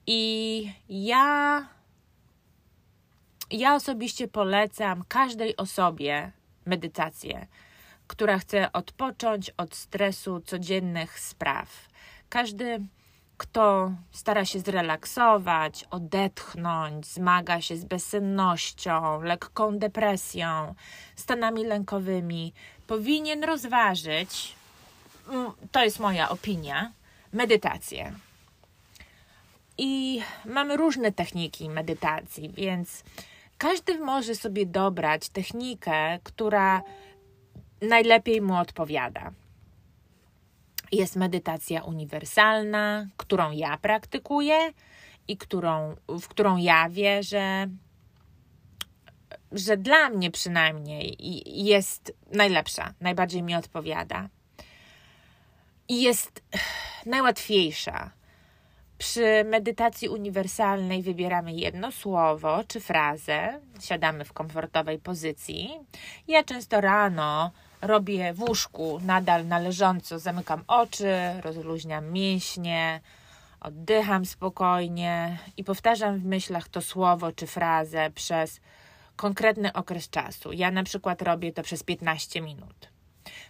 I 0.07 0.73
ja, 0.89 1.69
ja 3.51 3.75
osobiście 3.75 4.29
polecam 4.29 5.05
każdej 5.09 5.57
osobie 5.57 6.33
medytację, 6.67 7.47
która 8.13 8.39
chce 8.39 8.73
odpocząć 8.73 9.51
od 9.57 9.75
stresu 9.75 10.41
codziennych 10.41 11.21
spraw. 11.21 11.89
Każdy 12.29 12.81
kto 13.37 13.93
stara 14.11 14.45
się 14.45 14.61
zrelaksować, 14.61 15.85
odetchnąć, 15.91 17.07
zmaga 17.07 17.61
się 17.61 17.77
z 17.77 17.85
bezsennością, 17.85 19.23
lekką 19.23 19.79
depresją, 19.79 20.75
stanami 21.17 21.65
lękowymi, 21.65 22.53
powinien 22.87 23.45
rozważyć, 23.45 24.55
mm, 25.29 25.53
to 25.73 25.85
jest 25.85 26.01
moja 26.01 26.29
opinia, 26.29 26.93
medytację. 27.33 28.13
I 29.79 30.23
mamy 30.45 30.77
różne 30.77 31.13
techniki 31.13 31.69
medytacji, 31.69 32.49
więc 32.49 33.05
każdy 33.59 33.99
może 33.99 34.35
sobie 34.35 34.67
dobrać 34.67 35.29
technikę, 35.29 36.19
która 36.23 36.83
najlepiej 37.83 38.41
mu 38.41 38.57
odpowiada. 38.57 39.33
Jest 40.93 41.17
medytacja 41.17 41.83
uniwersalna, 41.83 43.07
którą 43.17 43.51
ja 43.51 43.77
praktykuję 43.77 44.73
i 45.29 45.37
którą, 45.37 45.97
w 46.09 46.29
którą 46.29 46.57
ja 46.57 46.89
wierzę, 46.89 47.67
że 49.53 49.77
dla 49.77 50.11
mnie 50.11 50.31
przynajmniej 50.31 51.17
jest 51.65 52.13
najlepsza, 52.33 52.95
najbardziej 53.01 53.43
mi 53.43 53.55
odpowiada. 53.55 54.29
I 55.89 56.03
jest 56.03 56.43
najłatwiejsza. 57.07 58.11
Przy 58.99 59.45
medytacji 59.45 60.09
uniwersalnej 60.09 61.03
wybieramy 61.03 61.53
jedno 61.53 61.93
słowo 61.93 62.65
czy 62.69 62.81
frazę, 62.81 63.61
siadamy 63.81 64.25
w 64.25 64.33
komfortowej 64.33 64.99
pozycji. 64.99 65.71
Ja 66.29 66.45
często 66.45 66.81
rano 66.81 67.51
robię 67.83 68.33
w 68.33 68.41
łóżku 68.41 69.01
nadal 69.03 69.47
należąco, 69.47 70.19
zamykam 70.19 70.65
oczy, 70.67 71.15
rozluźniam 71.41 72.13
mięśnie, 72.13 73.01
oddycham 73.61 74.27
spokojnie 74.27 75.39
i 75.57 75.65
powtarzam 75.65 76.19
w 76.19 76.25
myślach 76.25 76.69
to 76.69 76.83
słowo 76.83 77.33
czy 77.33 77.47
frazę 77.47 78.11
przez 78.15 78.61
konkretny 79.17 79.73
okres 79.73 80.11
czasu. 80.11 80.53
Ja 80.53 80.71
na 80.71 80.83
przykład 80.83 81.23
robię 81.23 81.53
to 81.53 81.63
przez 81.63 81.83
15 81.83 82.41
minut. 82.41 82.89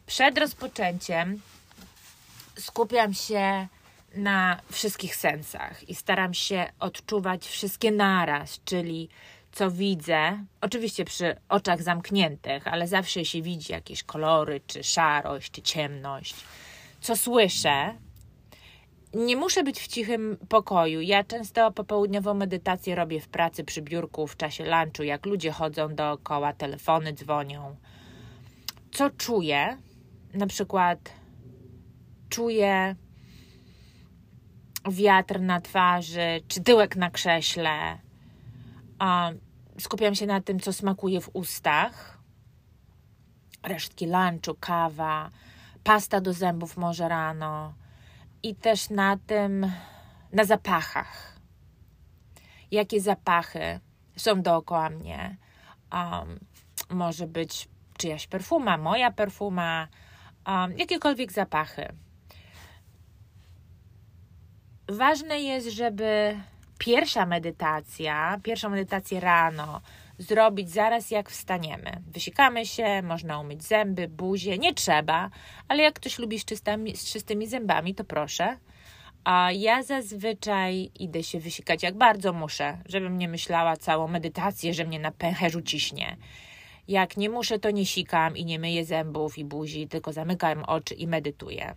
Przed 0.06 0.38
rozpoczęciem 0.38 1.40
skupiam 2.58 3.14
się 3.14 3.66
na 4.14 4.60
wszystkich 4.70 5.16
sensach 5.16 5.88
i 5.88 5.94
staram 5.94 6.34
się 6.34 6.72
odczuwać 6.78 7.46
wszystkie 7.46 7.90
naraz, 7.90 8.60
czyli 8.64 9.08
co 9.52 9.70
widzę, 9.70 10.44
oczywiście 10.60 11.04
przy 11.04 11.36
oczach 11.48 11.82
zamkniętych, 11.82 12.68
ale 12.68 12.88
zawsze 12.88 13.24
się 13.24 13.42
widzi 13.42 13.72
jakieś 13.72 14.02
kolory, 14.02 14.60
czy 14.66 14.84
szarość, 14.84 15.50
czy 15.50 15.62
ciemność. 15.62 16.34
Co 17.00 17.16
słyszę, 17.16 17.94
nie 19.14 19.36
muszę 19.36 19.62
być 19.62 19.80
w 19.80 19.86
cichym 19.86 20.38
pokoju. 20.48 21.00
Ja 21.00 21.24
często 21.24 21.72
popołudniową 21.72 22.34
medytację 22.34 22.94
robię 22.94 23.20
w 23.20 23.28
pracy 23.28 23.64
przy 23.64 23.82
biurku 23.82 24.26
w 24.26 24.36
czasie 24.36 24.64
lunchu, 24.64 25.02
jak 25.02 25.26
ludzie 25.26 25.50
chodzą 25.50 25.94
dookoła, 25.94 26.52
telefony 26.52 27.12
dzwonią. 27.12 27.76
Co 28.92 29.10
czuję? 29.10 29.76
Na 30.34 30.46
przykład 30.46 31.12
czuję 32.28 32.96
wiatr 34.90 35.40
na 35.40 35.60
twarzy, 35.60 36.40
czy 36.48 36.62
tyłek 36.62 36.96
na 36.96 37.10
krześle. 37.10 37.98
Skupiam 39.78 40.14
się 40.14 40.26
na 40.26 40.40
tym, 40.40 40.60
co 40.60 40.72
smakuje 40.72 41.20
w 41.20 41.30
ustach. 41.32 42.18
Resztki 43.62 44.06
lunchu, 44.06 44.54
kawa, 44.60 45.30
pasta 45.84 46.20
do 46.20 46.32
zębów 46.32 46.76
może 46.76 47.08
rano 47.08 47.74
i 48.42 48.54
też 48.54 48.90
na 48.90 49.16
tym, 49.26 49.72
na 50.32 50.44
zapachach. 50.44 51.38
Jakie 52.70 53.00
zapachy 53.00 53.80
są 54.16 54.42
dookoła 54.42 54.90
mnie. 54.90 55.36
Um, 55.92 56.38
może 56.90 57.26
być 57.26 57.68
czyjaś 57.98 58.26
perfuma, 58.26 58.76
moja 58.76 59.10
perfuma, 59.10 59.88
um, 60.46 60.78
jakiekolwiek 60.78 61.32
zapachy. 61.32 61.88
Ważne 64.88 65.40
jest, 65.40 65.68
żeby 65.68 66.40
pierwsza 66.82 67.26
medytacja, 67.26 68.40
pierwszą 68.42 68.70
medytację 68.70 69.20
rano 69.20 69.80
zrobić 70.18 70.70
zaraz 70.70 71.10
jak 71.10 71.30
wstaniemy. 71.30 72.02
Wysikamy 72.06 72.66
się, 72.66 73.02
można 73.02 73.40
umyć 73.40 73.64
zęby, 73.64 74.08
buzię, 74.08 74.58
nie 74.58 74.74
trzeba, 74.74 75.30
ale 75.68 75.82
jak 75.82 75.94
ktoś 75.94 76.18
lubi 76.18 76.38
z, 76.38 76.44
czystymi, 76.44 76.96
z 76.96 77.12
czystymi 77.12 77.46
zębami, 77.46 77.94
to 77.94 78.04
proszę. 78.04 78.56
A 79.24 79.52
ja 79.52 79.82
zazwyczaj 79.82 80.90
idę 80.98 81.22
się 81.22 81.40
wysikać 81.40 81.82
jak 81.82 81.94
bardzo 81.94 82.32
muszę, 82.32 82.78
żebym 82.86 83.18
nie 83.18 83.28
myślała 83.28 83.76
całą 83.76 84.08
medytację, 84.08 84.74
że 84.74 84.84
mnie 84.84 84.98
na 84.98 85.10
pęcherzu 85.10 85.62
ciśnie. 85.62 86.16
Jak 86.88 87.16
nie 87.16 87.30
muszę, 87.30 87.58
to 87.58 87.70
nie 87.70 87.86
sikam 87.86 88.36
i 88.36 88.44
nie 88.44 88.58
myję 88.58 88.84
zębów 88.84 89.38
i 89.38 89.44
buzi, 89.44 89.88
tylko 89.88 90.12
zamykam 90.12 90.62
oczy 90.64 90.94
i 90.94 91.06
medytuję. 91.06 91.74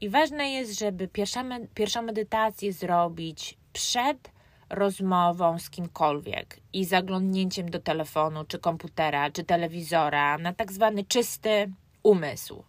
I 0.00 0.08
ważne 0.08 0.50
jest, 0.50 0.78
żeby 0.78 1.08
pierwsza, 1.08 1.44
pierwszą 1.74 2.02
medytację 2.02 2.72
zrobić 2.72 3.58
przed 3.72 4.31
rozmową 4.72 5.58
z 5.58 5.70
kimkolwiek 5.70 6.60
i 6.72 6.84
zaglądnięciem 6.84 7.70
do 7.70 7.78
telefonu, 7.78 8.44
czy 8.44 8.58
komputera, 8.58 9.30
czy 9.30 9.44
telewizora 9.44 10.38
na 10.38 10.52
tak 10.52 10.72
zwany 10.72 11.04
czysty 11.04 11.72
umysł. 12.02 12.64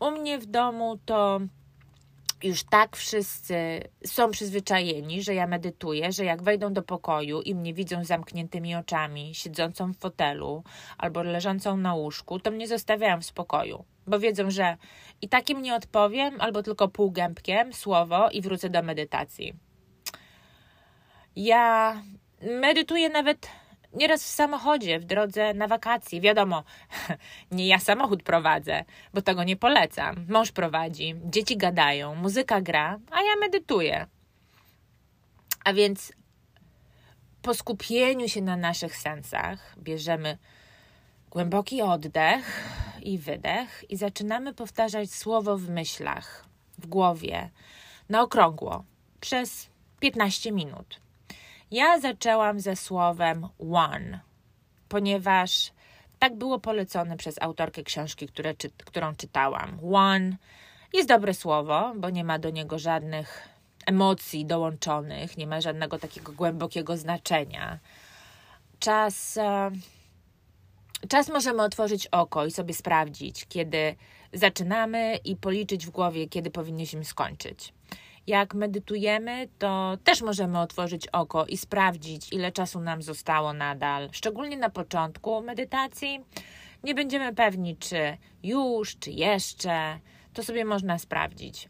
U 0.00 0.10
mnie 0.10 0.38
w 0.38 0.46
domu 0.46 0.98
to 1.04 1.40
już 2.42 2.64
tak 2.64 2.96
wszyscy 2.96 3.82
są 4.06 4.30
przyzwyczajeni, 4.30 5.22
że 5.22 5.34
ja 5.34 5.46
medytuję, 5.46 6.12
że 6.12 6.24
jak 6.24 6.42
wejdą 6.42 6.72
do 6.72 6.82
pokoju 6.82 7.40
i 7.40 7.54
mnie 7.54 7.74
widzą 7.74 8.04
z 8.04 8.06
zamkniętymi 8.06 8.74
oczami, 8.74 9.34
siedzącą 9.34 9.92
w 9.92 9.96
fotelu 9.96 10.64
albo 10.98 11.22
leżącą 11.22 11.76
na 11.76 11.94
łóżku, 11.94 12.40
to 12.40 12.50
mnie 12.50 12.68
zostawiają 12.68 13.20
w 13.20 13.24
spokoju, 13.24 13.84
bo 14.06 14.18
wiedzą, 14.18 14.50
że 14.50 14.76
i 15.22 15.28
takim 15.28 15.62
nie 15.62 15.74
odpowiem, 15.74 16.40
albo 16.40 16.62
tylko 16.62 16.88
półgębkiem 16.88 17.72
słowo 17.72 18.30
i 18.30 18.42
wrócę 18.42 18.70
do 18.70 18.82
medytacji. 18.82 19.69
Ja 21.36 22.02
medytuję 22.42 23.08
nawet 23.08 23.48
nieraz 23.92 24.24
w 24.24 24.28
samochodzie, 24.28 25.00
w 25.00 25.04
drodze 25.04 25.54
na 25.54 25.68
wakacje. 25.68 26.20
Wiadomo, 26.20 26.64
nie 27.52 27.66
ja 27.66 27.78
samochód 27.78 28.22
prowadzę, 28.22 28.84
bo 29.14 29.22
tego 29.22 29.44
nie 29.44 29.56
polecam. 29.56 30.26
Mąż 30.28 30.52
prowadzi, 30.52 31.14
dzieci 31.24 31.56
gadają, 31.56 32.14
muzyka 32.14 32.60
gra, 32.60 32.98
a 33.10 33.22
ja 33.22 33.36
medytuję. 33.40 34.06
A 35.64 35.72
więc 35.72 36.12
po 37.42 37.54
skupieniu 37.54 38.28
się 38.28 38.42
na 38.42 38.56
naszych 38.56 38.96
sensach 38.96 39.74
bierzemy 39.78 40.38
głęboki 41.30 41.82
oddech 41.82 42.70
i 43.02 43.18
wydech 43.18 43.84
i 43.88 43.96
zaczynamy 43.96 44.54
powtarzać 44.54 45.10
słowo 45.10 45.58
w 45.58 45.68
myślach, 45.68 46.44
w 46.78 46.86
głowie, 46.86 47.50
na 48.08 48.22
okrągło 48.22 48.84
przez 49.20 49.68
15 50.00 50.52
minut. 50.52 51.00
Ja 51.70 52.00
zaczęłam 52.00 52.60
ze 52.60 52.76
słowem 52.76 53.48
one, 53.72 54.20
ponieważ 54.88 55.72
tak 56.18 56.36
było 56.36 56.58
polecone 56.58 57.16
przez 57.16 57.42
autorkę 57.42 57.82
książki, 57.82 58.28
które, 58.28 58.54
czy, 58.54 58.70
którą 58.70 59.14
czytałam. 59.14 59.78
One 59.94 60.36
jest 60.92 61.08
dobre 61.08 61.34
słowo, 61.34 61.92
bo 61.96 62.10
nie 62.10 62.24
ma 62.24 62.38
do 62.38 62.50
niego 62.50 62.78
żadnych 62.78 63.48
emocji 63.86 64.46
dołączonych, 64.46 65.36
nie 65.38 65.46
ma 65.46 65.60
żadnego 65.60 65.98
takiego 65.98 66.32
głębokiego 66.32 66.96
znaczenia. 66.96 67.78
Czas, 68.78 69.36
e, 69.36 69.70
czas 71.08 71.28
możemy 71.28 71.62
otworzyć 71.62 72.06
oko 72.06 72.46
i 72.46 72.50
sobie 72.50 72.74
sprawdzić, 72.74 73.46
kiedy 73.48 73.94
zaczynamy 74.32 75.18
i 75.24 75.36
policzyć 75.36 75.86
w 75.86 75.90
głowie, 75.90 76.28
kiedy 76.28 76.50
powinniśmy 76.50 77.04
skończyć. 77.04 77.72
Jak 78.26 78.54
medytujemy, 78.54 79.48
to 79.58 79.98
też 80.04 80.22
możemy 80.22 80.60
otworzyć 80.60 81.08
oko 81.08 81.46
i 81.46 81.56
sprawdzić, 81.56 82.32
ile 82.32 82.52
czasu 82.52 82.80
nam 82.80 83.02
zostało 83.02 83.52
nadal. 83.52 84.08
Szczególnie 84.12 84.56
na 84.56 84.70
początku 84.70 85.42
medytacji 85.42 86.24
nie 86.84 86.94
będziemy 86.94 87.34
pewni, 87.34 87.76
czy 87.76 88.16
już, 88.42 88.98
czy 88.98 89.10
jeszcze. 89.10 89.98
To 90.34 90.42
sobie 90.42 90.64
można 90.64 90.98
sprawdzić. 90.98 91.68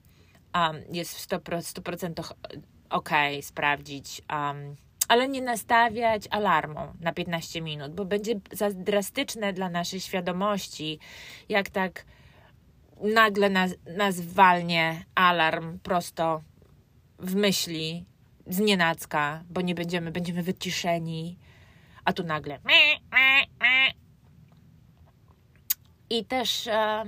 Um, 0.55 0.77
jest 0.93 1.19
w 1.19 1.29
100%, 1.29 1.81
100% 1.81 2.33
ok 2.91 3.11
sprawdzić. 3.41 4.23
Um, 4.33 4.77
ale 5.09 5.29
nie 5.29 5.43
nastawiać 5.43 6.23
alarmu 6.31 6.81
na 7.01 7.13
15 7.13 7.61
minut, 7.61 7.95
bo 7.95 8.05
będzie 8.05 8.35
za 8.53 8.71
drastyczne 8.71 9.53
dla 9.53 9.69
naszej 9.69 10.01
świadomości, 10.01 10.99
jak 11.49 11.71
tak 11.71 12.05
nagle 13.01 13.51
nas, 13.51 14.21
walnie 14.21 15.05
alarm 15.15 15.79
prosto 15.79 16.43
w 17.19 17.35
myśli, 17.35 18.05
z 18.47 18.59
nienacka, 18.59 19.43
bo 19.51 19.61
nie 19.61 19.75
będziemy, 19.75 20.11
będziemy 20.11 20.43
wyciszeni, 20.43 21.39
a 22.05 22.13
tu 22.13 22.23
nagle 22.23 22.59
i 26.11 26.25
też 26.25 26.67
e, 26.67 27.05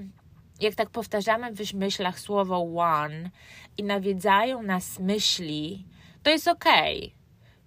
jak 0.60 0.74
tak 0.74 0.90
powtarzamy 0.90 1.52
w 1.52 1.74
myślach 1.74 2.20
słowo 2.20 2.66
one 2.76 3.30
i 3.76 3.84
nawiedzają 3.84 4.62
nas 4.62 4.98
myśli, 4.98 5.86
to 6.22 6.30
jest 6.30 6.48
ok. 6.48 6.64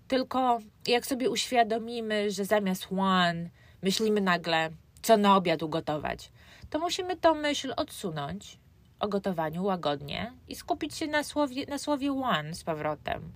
Tylko 0.08 0.60
jak 0.88 1.06
sobie 1.06 1.30
uświadomimy, 1.30 2.32
że 2.32 2.45
zamiast 2.45 2.88
one 2.91 3.50
myślimy 3.82 4.21
nagle, 4.21 4.69
co 5.02 5.17
na 5.17 5.36
obiad 5.36 5.63
ugotować, 5.63 6.32
to 6.76 6.80
musimy 6.80 7.18
tą 7.18 7.36
myśl 7.36 7.74
odsunąć 7.78 8.60
o 9.00 9.08
gotowaniu 9.08 9.64
łagodnie 9.64 10.34
i 10.48 10.56
skupić 10.56 10.96
się 10.96 11.08
na 11.08 11.24
słowie, 11.24 11.66
na 11.66 11.78
słowie 11.78 12.14
one 12.14 12.54
z 12.54 12.64
powrotem. 12.64 13.32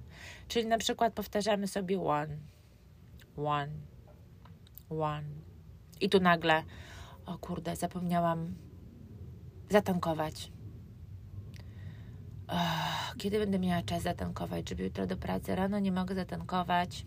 Czyli 0.48 0.68
na 0.68 0.78
przykład 0.78 1.14
powtarzamy 1.14 1.68
sobie 1.68 2.02
one, 2.02 2.38
one, 3.38 3.72
one. 4.90 5.24
I 6.02 6.10
tu 6.10 6.20
nagle, 6.20 6.64
o 7.26 7.38
kurde, 7.38 7.76
zapomniałam 7.76 8.56
zatankować. 9.70 10.52
Kiedy 13.18 13.40
będę 13.40 13.60
miała 13.60 13.82
czas 13.82 14.04
zatankować, 14.04 14.70
żeby 14.70 14.84
jutro 14.84 15.08
do 15.08 15.18
pracy 15.18 15.56
rano 15.56 15.80
nie 15.80 15.92
mogę 15.92 16.16
zatankować? 16.16 17.06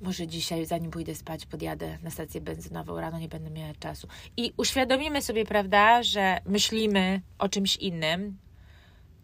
Może 0.00 0.26
dzisiaj, 0.26 0.66
zanim 0.66 0.90
pójdę 0.90 1.14
spać, 1.14 1.46
podjadę 1.46 1.98
na 2.02 2.10
stację 2.10 2.40
benzynową, 2.40 3.00
rano 3.00 3.18
nie 3.18 3.28
będę 3.28 3.50
miała 3.50 3.74
czasu. 3.74 4.08
I 4.36 4.52
uświadomimy 4.56 5.22
sobie, 5.22 5.44
prawda, 5.44 6.02
że 6.02 6.38
myślimy 6.44 7.20
o 7.38 7.48
czymś 7.48 7.76
innym, 7.76 8.38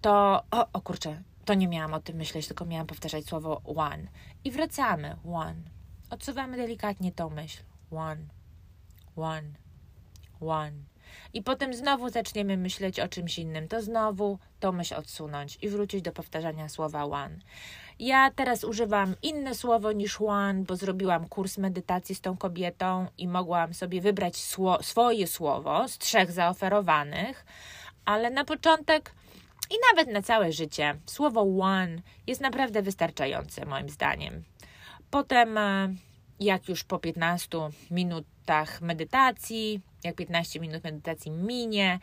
to 0.00 0.42
o, 0.50 0.68
o 0.72 0.80
kurczę, 0.80 1.22
to 1.44 1.54
nie 1.54 1.68
miałam 1.68 1.94
o 1.94 2.00
tym 2.00 2.16
myśleć, 2.16 2.46
tylko 2.46 2.64
miałam 2.64 2.87
powtarzać 2.87 3.26
słowo 3.26 3.62
one. 3.64 4.06
I 4.44 4.50
wracamy, 4.50 5.16
one. 5.24 5.62
Odsuwamy 6.11 6.56
delikatnie 6.56 7.12
tą 7.12 7.30
myśl. 7.30 7.62
One, 7.90 8.24
one, 9.16 9.52
one. 10.40 10.72
I 11.32 11.42
potem 11.42 11.74
znowu 11.74 12.08
zaczniemy 12.08 12.56
myśleć 12.56 13.00
o 13.00 13.08
czymś 13.08 13.38
innym, 13.38 13.68
to 13.68 13.82
znowu 13.82 14.38
tą 14.61 14.72
myśl 14.72 14.94
odsunąć 14.94 15.58
i 15.62 15.68
wrócić 15.68 16.02
do 16.02 16.12
powtarzania 16.12 16.68
słowa 16.68 17.04
one. 17.04 17.38
Ja 18.02 18.30
teraz 18.30 18.64
używam 18.64 19.14
inne 19.22 19.54
słowo 19.54 19.92
niż 19.92 20.20
one, 20.20 20.64
bo 20.64 20.76
zrobiłam 20.76 21.28
kurs 21.28 21.58
medytacji 21.58 22.14
z 22.14 22.20
tą 22.20 22.36
kobietą 22.36 23.06
i 23.18 23.28
mogłam 23.28 23.74
sobie 23.74 24.00
wybrać 24.00 24.36
sło 24.36 24.82
swoje 24.82 25.26
słowo 25.26 25.88
z 25.88 25.98
trzech 25.98 26.32
zaoferowanych, 26.32 27.46
ale 28.04 28.30
na 28.30 28.44
początek 28.44 29.14
i 29.70 29.74
nawet 29.90 30.14
na 30.14 30.22
całe 30.22 30.52
życie 30.52 30.94
słowo 31.06 31.46
one 31.60 31.96
jest 32.26 32.40
naprawdę 32.40 32.82
wystarczające 32.82 33.66
moim 33.66 33.88
zdaniem. 33.88 34.44
Potem, 35.10 35.58
e, 35.58 35.94
jak 36.40 36.68
już 36.68 36.84
po 36.84 36.98
15 36.98 37.70
minutach 37.90 38.80
medytacji, 38.80 39.80
jak 40.04 40.16
15 40.16 40.60
minut 40.60 40.84
medytacji 40.84 41.30
minie, 41.30 41.98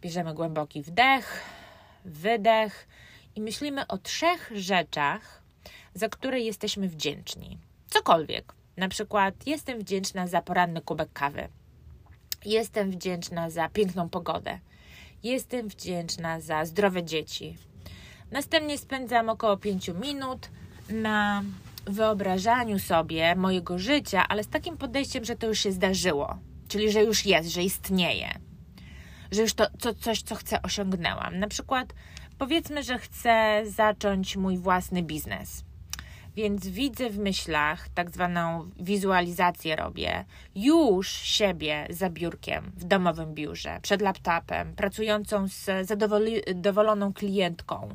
bierzemy 0.00 0.34
głęboki 0.34 0.82
wdech, 0.82 1.42
wydech 2.04 2.88
i 3.36 3.40
myślimy 3.40 3.86
o 3.86 3.98
trzech 3.98 4.50
rzeczach, 4.54 5.42
za 5.94 6.08
które 6.08 6.40
jesteśmy 6.40 6.88
wdzięczni. 6.88 7.58
Cokolwiek. 7.90 8.52
Na 8.76 8.88
przykład 8.88 9.46
jestem 9.46 9.78
wdzięczna 9.78 10.26
za 10.26 10.42
poranny 10.42 10.80
kubek 10.80 11.12
kawy. 11.12 11.48
Jestem 12.44 12.90
wdzięczna 12.90 13.50
za 13.50 13.68
piękną 13.68 14.08
pogodę. 14.08 14.58
Jestem 15.22 15.68
wdzięczna 15.68 16.40
za 16.40 16.64
zdrowe 16.64 17.04
dzieci. 17.04 17.56
Następnie 18.30 18.78
spędzam 18.78 19.28
około 19.28 19.56
5 19.56 19.88
minut 19.88 20.50
na 20.90 21.42
wyobrażaniu 21.86 22.78
sobie 22.78 23.34
mojego 23.36 23.78
życia, 23.78 24.28
ale 24.28 24.44
z 24.44 24.48
takim 24.48 24.76
podejściem, 24.76 25.24
że 25.24 25.36
to 25.36 25.46
już 25.46 25.58
się 25.58 25.72
zdarzyło, 25.72 26.38
czyli 26.68 26.92
że 26.92 27.02
już 27.02 27.26
jest, 27.26 27.48
że 27.48 27.62
istnieje, 27.62 28.38
że 29.30 29.42
już 29.42 29.54
to, 29.54 29.94
coś, 30.00 30.22
co 30.22 30.34
chcę, 30.34 30.62
osiągnęłam. 30.62 31.38
Na 31.38 31.48
przykład 31.48 31.94
Powiedzmy, 32.38 32.82
że 32.82 32.98
chcę 32.98 33.62
zacząć 33.66 34.36
mój 34.36 34.58
własny 34.58 35.02
biznes. 35.02 35.64
Więc 36.36 36.68
widzę 36.68 37.10
w 37.10 37.18
myślach, 37.18 37.88
tak 37.88 38.10
zwaną 38.10 38.70
wizualizację 38.80 39.76
robię, 39.76 40.24
już 40.54 41.08
siebie 41.08 41.86
za 41.90 42.10
biurkiem 42.10 42.72
w 42.76 42.84
domowym 42.84 43.34
biurze, 43.34 43.78
przed 43.82 44.00
laptopem, 44.02 44.74
pracującą 44.74 45.48
z 45.48 45.86
zadowoloną 45.86 47.12
klientką. 47.12 47.94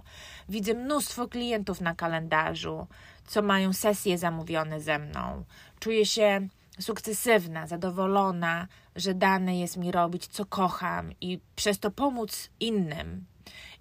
Widzę 0.50 0.74
mnóstwo 0.74 1.28
klientów 1.28 1.82
na 1.82 1.96
kalendarzu, 1.96 2.88
co 3.28 3.42
mają 3.42 3.74
sesje 3.74 4.18
zamówione 4.18 4.82
ze 4.82 5.00
mną. 5.00 5.44
Czuję 5.80 6.06
się 6.06 6.48
sukcesywna, 6.80 7.68
zadowolona, 7.68 8.68
że 8.96 9.14
dane 9.14 9.60
jest 9.60 9.78
mi 9.78 9.92
robić, 9.92 10.28
co 10.28 10.46
kocham 10.46 11.12
i 11.22 11.40
przez 11.56 11.80
to 11.80 11.92
pomóc 11.92 12.50
innym. 12.60 13.26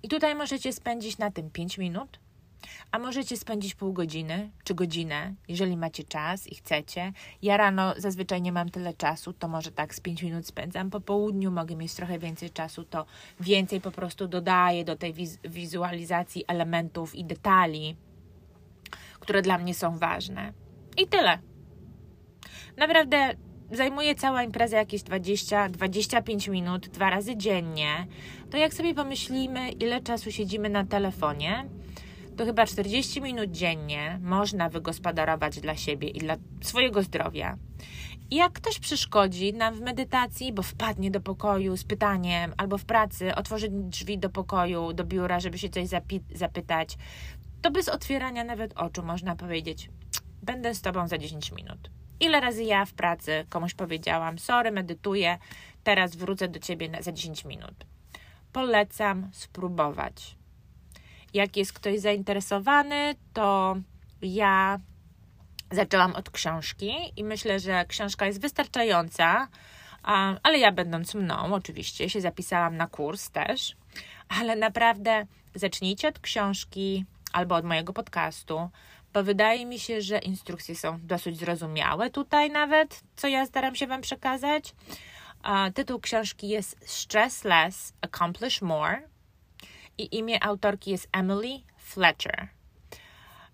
I 0.03 0.09
tutaj 0.09 0.35
możecie 0.35 0.73
spędzić 0.73 1.19
na 1.19 1.31
tym 1.31 1.51
5 1.51 1.79
minut, 1.79 2.19
A 2.91 2.99
możecie 2.99 3.37
spędzić 3.37 3.75
pół 3.75 3.93
godziny 3.93 4.51
czy 4.65 4.75
godzinę, 4.75 5.35
jeżeli 5.49 5.77
macie 5.77 6.05
czas 6.05 6.47
i 6.47 6.55
chcecie. 6.55 7.13
Ja 7.43 7.57
rano 7.57 7.95
zazwyczaj 7.97 8.43
nie 8.43 8.53
mam 8.53 8.69
tyle 8.69 8.95
czasu, 8.95 9.33
to 9.33 9.49
może 9.49 9.73
tak 9.73 9.95
z 9.95 10.01
5 10.01 10.23
minut 10.23 10.47
spędzam. 10.47 10.91
Po 10.91 11.01
południu 11.01 11.51
mogę 11.51 11.77
mieć 11.77 11.95
trochę 11.95 12.19
więcej 12.19 12.51
czasu, 12.51 12.85
to 12.85 13.07
więcej 13.41 13.81
po 13.81 13.91
prostu 13.91 14.29
dodaję 14.29 14.85
do 14.85 14.97
tej 14.97 15.13
wiz 15.13 15.39
wizualizacji 15.45 16.45
elementów 16.49 17.15
i 17.15 17.25
detali, 17.25 17.97
które 19.21 19.43
dla 19.43 19.59
mnie 19.59 19.75
są 19.75 19.99
ważne. 19.99 20.53
I 20.97 21.07
tyle. 21.07 21.39
Naprawdę 22.77 23.35
zajmuje 23.73 24.15
cała 24.15 24.43
impreza 24.43 24.77
jakieś 24.77 25.03
20-25 25.03 26.51
minut, 26.51 26.89
dwa 26.89 27.11
razy 27.11 27.37
dziennie. 27.37 28.07
To 28.51 28.57
jak 28.57 28.75
sobie 28.75 28.95
pomyślimy, 28.95 29.71
ile 29.71 30.01
czasu 30.01 30.33
siedzimy 30.33 30.69
na 30.69 30.85
telefonie, 30.85 31.65
to 32.37 32.45
chyba 32.45 32.67
40 32.67 33.21
minut 33.21 33.51
dziennie 33.51 34.19
można 34.23 34.69
wygospodarować 34.69 35.61
dla 35.61 35.77
siebie 35.77 36.09
i 36.09 36.19
dla 36.19 36.37
swojego 36.63 37.03
zdrowia. 37.03 37.57
I 38.31 38.37
jak 38.37 38.53
ktoś 38.53 38.79
przeszkodzi 38.79 39.55
nam 39.55 39.75
w 39.75 39.81
medytacji, 39.81 40.53
bo 40.53 40.63
wpadnie 40.63 41.11
do 41.11 41.21
pokoju 41.21 41.77
z 41.77 41.85
pytaniem, 41.85 42.55
albo 42.57 42.79
w 42.79 42.85
pracy 42.85 43.35
otworzy 43.35 43.69
drzwi 43.71 44.19
do 44.19 44.31
pokoju, 44.31 44.93
do 44.93 45.05
biura, 45.05 45.41
żeby 45.41 45.59
się 45.59 45.69
coś 45.69 45.89
zapytać, 46.35 46.97
to 47.63 47.71
bez 47.71 47.89
otwierania 47.89 48.45
nawet 48.45 48.73
oczu 48.77 49.03
można 49.03 49.37
powiedzieć: 49.37 49.91
Będę 50.43 50.75
z 50.75 50.81
tobą 50.81 51.09
za 51.09 51.19
10 51.19 51.53
minut. 51.53 52.02
Ile 52.23 52.41
razy 52.41 52.65
ja 52.65 52.85
w 52.85 52.93
pracy 52.93 53.47
komuś 53.49 53.75
powiedziałam: 53.75 54.39
Sorry, 54.39 54.71
medytuję, 54.71 55.39
teraz 55.85 56.17
wrócę 56.17 56.49
do 56.49 56.59
ciebie 56.59 56.91
za 57.01 57.13
10 57.13 57.45
minut. 57.45 57.75
Polecam 58.53 59.31
spróbować 59.33 60.37
jak 61.35 61.57
jest 61.57 61.73
ktoś 61.73 62.01
zainteresowany, 62.01 63.15
to 63.33 63.77
ja 64.23 64.79
zaczęłam 65.71 66.15
od 66.15 66.31
książki 66.31 66.93
i 67.17 67.25
myślę, 67.25 67.61
że 67.61 67.85
książka 67.89 68.27
jest 68.27 68.41
wystarczająca, 68.41 69.49
ale 70.43 70.59
ja 70.59 70.73
będąc 70.73 71.15
mną, 71.15 71.55
oczywiście, 71.55 72.11
się 72.11 72.21
zapisałam 72.21 72.77
na 72.77 72.87
kurs 72.87 73.31
też, 73.31 73.77
ale 74.29 74.57
naprawdę 74.57 75.27
zacznijcie 75.55 76.09
od 76.09 76.19
książki 76.19 77.05
albo 77.33 77.55
od 77.55 77.65
mojego 77.65 77.93
podcastu, 77.93 78.71
bo 79.13 79.23
wydaje 79.23 79.67
mi 79.67 79.79
się, 79.79 80.03
że 80.03 80.19
instrukcje 80.19 80.75
są 80.77 80.99
dosyć 81.03 81.39
zrozumiałe 81.39 82.11
tutaj 82.11 82.51
nawet, 82.51 83.01
co 83.17 83.29
ja 83.29 83.47
staram 83.47 83.75
się 83.75 83.87
Wam 83.87 84.01
przekazać. 84.01 84.75
Tytuł 85.75 86.01
książki 86.01 86.49
jest 86.49 86.77
Stress 86.91 87.45
Less, 87.45 87.93
Accomplish 88.01 88.63
More 88.63 89.03
i 89.99 90.17
imię 90.17 90.45
autorki 90.45 90.91
jest 90.91 91.09
Emily 91.13 91.61
Fletcher. 91.77 92.49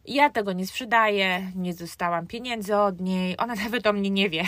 Ja 0.04 0.30
tego 0.30 0.52
nie 0.52 0.66
sprzedaję, 0.66 1.52
nie 1.54 1.74
dostałam 1.74 2.26
pieniędzy 2.26 2.76
od 2.76 3.00
niej, 3.00 3.36
ona 3.38 3.54
nawet 3.64 3.86
o 3.86 3.92
mnie 3.92 4.10
nie 4.10 4.30
wie. 4.30 4.44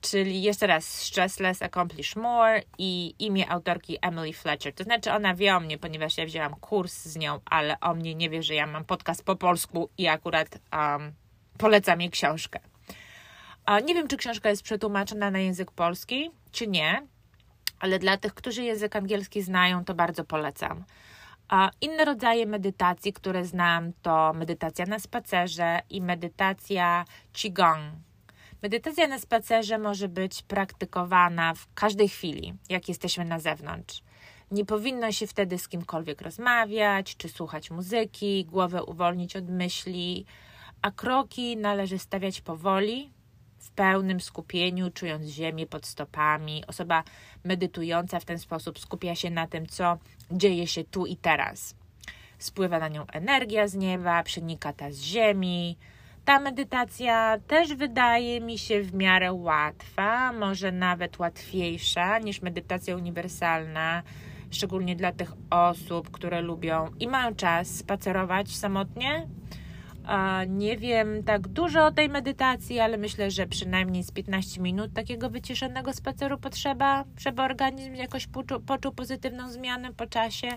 Czyli 0.00 0.42
jeszcze 0.42 0.66
raz, 0.66 0.84
Stress 0.84 1.40
Less 1.40 1.62
Accomplish 1.62 2.16
More 2.16 2.62
i 2.78 3.14
imię 3.18 3.50
autorki 3.50 3.98
Emily 4.02 4.32
Fletcher. 4.32 4.74
To 4.74 4.84
znaczy 4.84 5.12
ona 5.12 5.34
wie 5.34 5.56
o 5.56 5.60
mnie, 5.60 5.78
ponieważ 5.78 6.18
ja 6.18 6.26
wzięłam 6.26 6.54
kurs 6.54 7.04
z 7.04 7.16
nią, 7.16 7.40
ale 7.44 7.80
o 7.80 7.94
mnie 7.94 8.14
nie 8.14 8.30
wie, 8.30 8.42
że 8.42 8.54
ja 8.54 8.66
mam 8.66 8.84
podcast 8.84 9.24
po 9.24 9.36
polsku 9.36 9.90
i 9.98 10.06
akurat 10.08 10.58
um, 10.72 11.12
polecam 11.58 12.00
jej 12.00 12.10
książkę. 12.10 12.60
nie 13.84 13.94
wiem, 13.94 14.08
czy 14.08 14.16
książka 14.16 14.50
jest 14.50 14.62
przetłumaczona 14.62 15.30
na 15.30 15.38
język 15.38 15.70
polski, 15.70 16.30
czy 16.52 16.66
nie 16.66 17.02
ale 17.80 17.98
dla 17.98 18.16
tych, 18.16 18.34
którzy 18.34 18.62
język 18.62 18.96
angielski 18.96 19.42
znają, 19.42 19.84
to 19.84 19.94
bardzo 19.94 20.24
polecam. 20.24 20.84
Inne 21.80 22.04
rodzaje 22.04 22.46
medytacji, 22.46 23.12
które 23.12 23.44
znam, 23.44 23.92
to 24.02 24.32
medytacja 24.32 24.86
na 24.86 24.98
spacerze 24.98 25.80
i 25.90 26.02
medytacja 26.02 27.04
Qigong. 27.32 27.82
Medytacja 28.66 29.08
na 29.08 29.18
spacerze 29.18 29.78
może 29.78 30.08
być 30.08 30.42
praktykowana 30.42 31.54
w 31.54 31.74
każdej 31.74 32.08
chwili, 32.08 32.54
jak 32.68 32.88
jesteśmy 32.88 33.24
na 33.24 33.38
zewnątrz. 33.38 34.02
Nie 34.50 34.64
powinno 34.64 35.12
się 35.12 35.26
wtedy 35.26 35.58
z 35.58 35.68
kimkolwiek 35.68 36.22
rozmawiać 36.22 37.16
czy 37.16 37.28
słuchać 37.28 37.70
muzyki, 37.70 38.44
głowę 38.44 38.84
uwolnić 38.84 39.36
od 39.36 39.48
myśli, 39.48 40.26
a 40.82 40.90
kroki 40.90 41.56
należy 41.56 41.98
stawiać 41.98 42.40
powoli, 42.40 43.12
w 43.58 43.70
pełnym 43.70 44.20
skupieniu, 44.20 44.90
czując 44.90 45.26
ziemię 45.26 45.66
pod 45.66 45.86
stopami. 45.86 46.64
Osoba 46.66 47.04
medytująca 47.44 48.20
w 48.20 48.24
ten 48.24 48.38
sposób 48.38 48.78
skupia 48.78 49.14
się 49.14 49.30
na 49.30 49.46
tym, 49.46 49.66
co 49.66 49.98
dzieje 50.30 50.66
się 50.66 50.84
tu 50.84 51.06
i 51.06 51.16
teraz. 51.16 51.74
Spływa 52.38 52.78
na 52.78 52.88
nią 52.88 53.06
energia 53.06 53.68
z 53.68 53.74
nieba, 53.74 54.22
przenika 54.22 54.72
ta 54.72 54.90
z 54.90 55.00
ziemi. 55.00 55.76
Ta 56.26 56.40
medytacja 56.40 57.38
też 57.46 57.74
wydaje 57.74 58.40
mi 58.40 58.58
się 58.58 58.82
w 58.82 58.94
miarę 58.94 59.32
łatwa, 59.32 60.32
może 60.32 60.72
nawet 60.72 61.18
łatwiejsza 61.18 62.18
niż 62.18 62.42
medytacja 62.42 62.96
uniwersalna, 62.96 64.02
szczególnie 64.50 64.96
dla 64.96 65.12
tych 65.12 65.32
osób, 65.50 66.10
które 66.10 66.40
lubią 66.40 66.90
i 67.00 67.08
mają 67.08 67.34
czas 67.34 67.68
spacerować 67.68 68.56
samotnie 68.56 69.26
nie 70.48 70.76
wiem 70.76 71.22
tak 71.24 71.48
dużo 71.48 71.86
o 71.86 71.92
tej 71.92 72.08
medytacji, 72.08 72.80
ale 72.80 72.96
myślę, 72.96 73.30
że 73.30 73.46
przynajmniej 73.46 74.02
z 74.02 74.10
15 74.10 74.60
minut 74.60 74.92
takiego 74.94 75.30
wyciszonego 75.30 75.92
spaceru 75.92 76.38
potrzeba, 76.38 77.04
żeby 77.18 77.42
organizm 77.42 77.94
jakoś 77.94 78.26
poczuł, 78.26 78.60
poczuł 78.60 78.92
pozytywną 78.92 79.50
zmianę 79.50 79.92
po 79.92 80.06
czasie. 80.06 80.48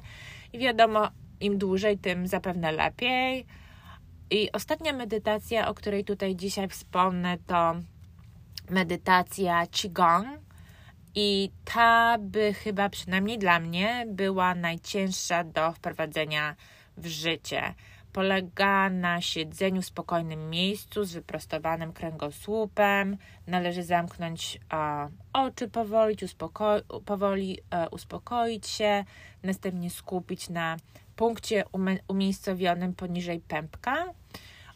I 0.53 0.59
wiadomo, 0.59 1.07
im 1.39 1.57
dłużej, 1.57 1.97
tym 1.97 2.27
zapewne 2.27 2.71
lepiej. 2.71 3.45
I 4.31 4.51
ostatnia 4.51 4.93
medytacja, 4.93 5.67
o 5.67 5.73
której 5.73 6.03
tutaj 6.03 6.35
dzisiaj 6.35 6.67
wspomnę, 6.67 7.37
to 7.47 7.75
medytacja 8.69 9.67
Qigong. 9.67 10.27
I 11.15 11.51
ta 11.65 12.17
by 12.19 12.53
chyba 12.53 12.89
przynajmniej 12.89 13.37
dla 13.39 13.59
mnie 13.59 14.05
była 14.07 14.55
najcięższa 14.55 15.43
do 15.43 15.71
wprowadzenia 15.71 16.55
w 16.97 17.07
życie 17.07 17.73
Polega 18.13 18.89
na 18.89 19.21
siedzeniu 19.21 19.81
w 19.81 19.85
spokojnym 19.85 20.49
miejscu 20.49 21.03
z 21.03 21.13
wyprostowanym 21.13 21.93
kręgosłupem. 21.93 23.17
Należy 23.47 23.83
zamknąć 23.83 24.59
e, 24.73 25.09
oczy 25.33 25.67
powoli, 25.67 26.17
uspoko 26.25 26.75
powoli 27.05 27.59
e, 27.71 27.89
uspokoić 27.89 28.67
się, 28.67 29.05
następnie 29.43 29.89
skupić 29.89 30.49
na 30.49 30.77
punkcie 31.15 31.63
umiejscowionym 32.07 32.93
poniżej 32.93 33.39
pępka. 33.39 34.13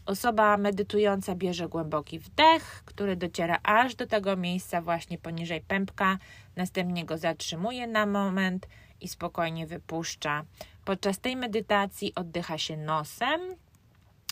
Osoba 0.06 0.58
medytująca 0.58 1.36
bierze 1.36 1.70
głęboki 1.70 2.20
wdech, 2.20 2.84
który 2.86 3.16
dociera 3.16 3.60
aż 3.64 3.96
do 3.96 4.08
tego 4.08 4.38
miejsca 4.38 4.82
właśnie 4.82 5.18
poniżej 5.18 5.62
pępka, 5.62 6.18
następnie 6.56 7.06
go 7.06 7.18
zatrzymuje 7.18 7.88
na 7.88 8.06
moment 8.06 8.68
i 9.02 9.08
spokojnie 9.08 9.68
wypuszcza. 9.68 10.44
Podczas 10.86 11.20
tej 11.20 11.36
medytacji 11.36 12.16
oddycha 12.16 12.58
się 12.58 12.78
nosem, 12.78 13.42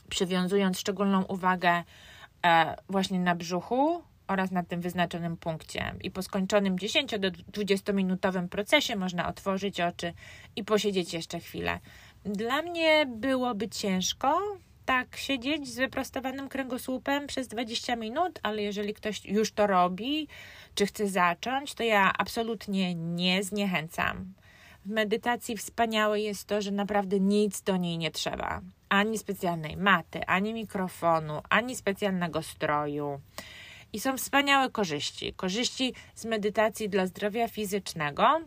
przywiązując 0.10 0.80
szczególną 0.80 1.24
uwagę 1.24 1.84
e, 2.46 2.76
właśnie 2.90 3.20
na 3.20 3.36
brzuchu 3.36 4.04
oraz 4.28 4.52
na 4.52 4.64
tym 4.64 4.82
wyznaczonym 4.82 5.38
punkcie. 5.38 5.96
I 6.02 6.12
po 6.12 6.22
skończonym 6.22 6.80
10 6.80 7.20
do 7.20 7.32
20 7.32 7.94
minutowym 7.94 8.50
procesie 8.50 8.96
można 8.96 9.28
otworzyć 9.28 9.82
oczy 9.82 10.14
i 10.56 10.64
posiedzieć 10.64 11.14
jeszcze 11.14 11.40
chwilę. 11.40 11.80
Dla 12.26 12.62
mnie 12.62 13.06
byłoby 13.06 13.70
ciężko 13.70 14.40
tak 14.92 15.18
siedzieć 15.18 15.68
z 15.68 15.76
wyprostowanym 15.76 16.50
kręgosłupem 16.50 17.28
przez 17.28 17.48
20 17.48 17.96
minut, 17.96 18.40
ale 18.44 18.62
jeżeli 18.62 18.94
ktoś 18.94 19.26
już 19.26 19.52
to 19.52 19.68
robi, 19.68 20.28
czy 20.76 20.86
chce 20.86 21.08
zacząć, 21.08 21.74
to 21.74 21.84
ja 21.84 22.14
absolutnie 22.18 22.96
nie 22.96 23.44
zniechęcam. 23.44 24.34
W 24.86 24.90
medytacji 24.90 25.58
wspaniałe 25.58 26.22
jest 26.22 26.48
to, 26.48 26.62
że 26.62 26.72
naprawdę 26.72 27.20
nic 27.20 27.62
do 27.62 27.78
niej 27.78 27.98
nie 27.98 28.12
trzeba. 28.12 28.62
Ani 28.90 29.18
specjalnej 29.18 29.78
maty, 29.78 30.26
ani 30.26 30.54
mikrofonu, 30.54 31.42
ani 31.50 31.76
specjalnego 31.76 32.44
stroju. 32.44 33.22
I 33.94 34.00
są 34.00 34.18
wspaniałe 34.18 34.70
korzyści. 34.70 35.34
Korzyści 35.34 35.94
z 36.16 36.26
medytacji 36.26 36.90
dla 36.90 37.06
zdrowia 37.06 37.48
fizycznego 37.48 38.42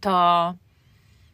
to 0.00 0.54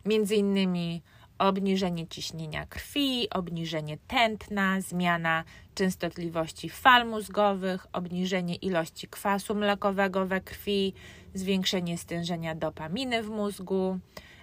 między 0.04 0.34
innymi 0.36 1.02
obniżenie 1.48 2.06
ciśnienia 2.06 2.66
krwi, 2.66 3.30
obniżenie 3.30 3.98
tętna, 4.08 4.80
zmiana 4.80 5.44
częstotliwości 5.74 6.68
fal 6.70 7.06
mózgowych, 7.08 7.86
obniżenie 7.92 8.54
ilości 8.54 9.08
kwasu 9.08 9.54
mlekowego 9.54 10.26
we 10.26 10.40
krwi, 10.40 10.94
zwiększenie 11.34 11.98
stężenia 11.98 12.54
dopaminy 12.54 13.22
w 13.22 13.28
mózgu, 13.30 13.98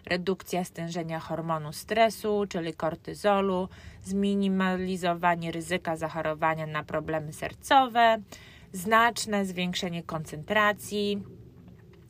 redukcja 0.06 0.64
stężenia 0.64 1.20
hormonu 1.20 1.74
stresu, 1.74 2.46
czyli 2.50 2.74
kortyzolu, 2.74 3.70
zminimalizowanie 4.04 5.52
ryzyka 5.52 5.96
zachorowania 5.96 6.68
na 6.68 6.84
problemy 6.84 7.34
sercowe, 7.34 8.18
znaczne 8.74 9.46
zwiększenie 9.46 10.04
koncentracji 10.04 11.24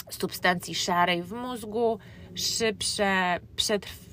substancji 0.10 0.75
szarej 0.75 1.23
w 1.23 1.32
mózgu, 1.32 1.99
szybsze 2.36 3.39
przetrwanie 3.56 4.09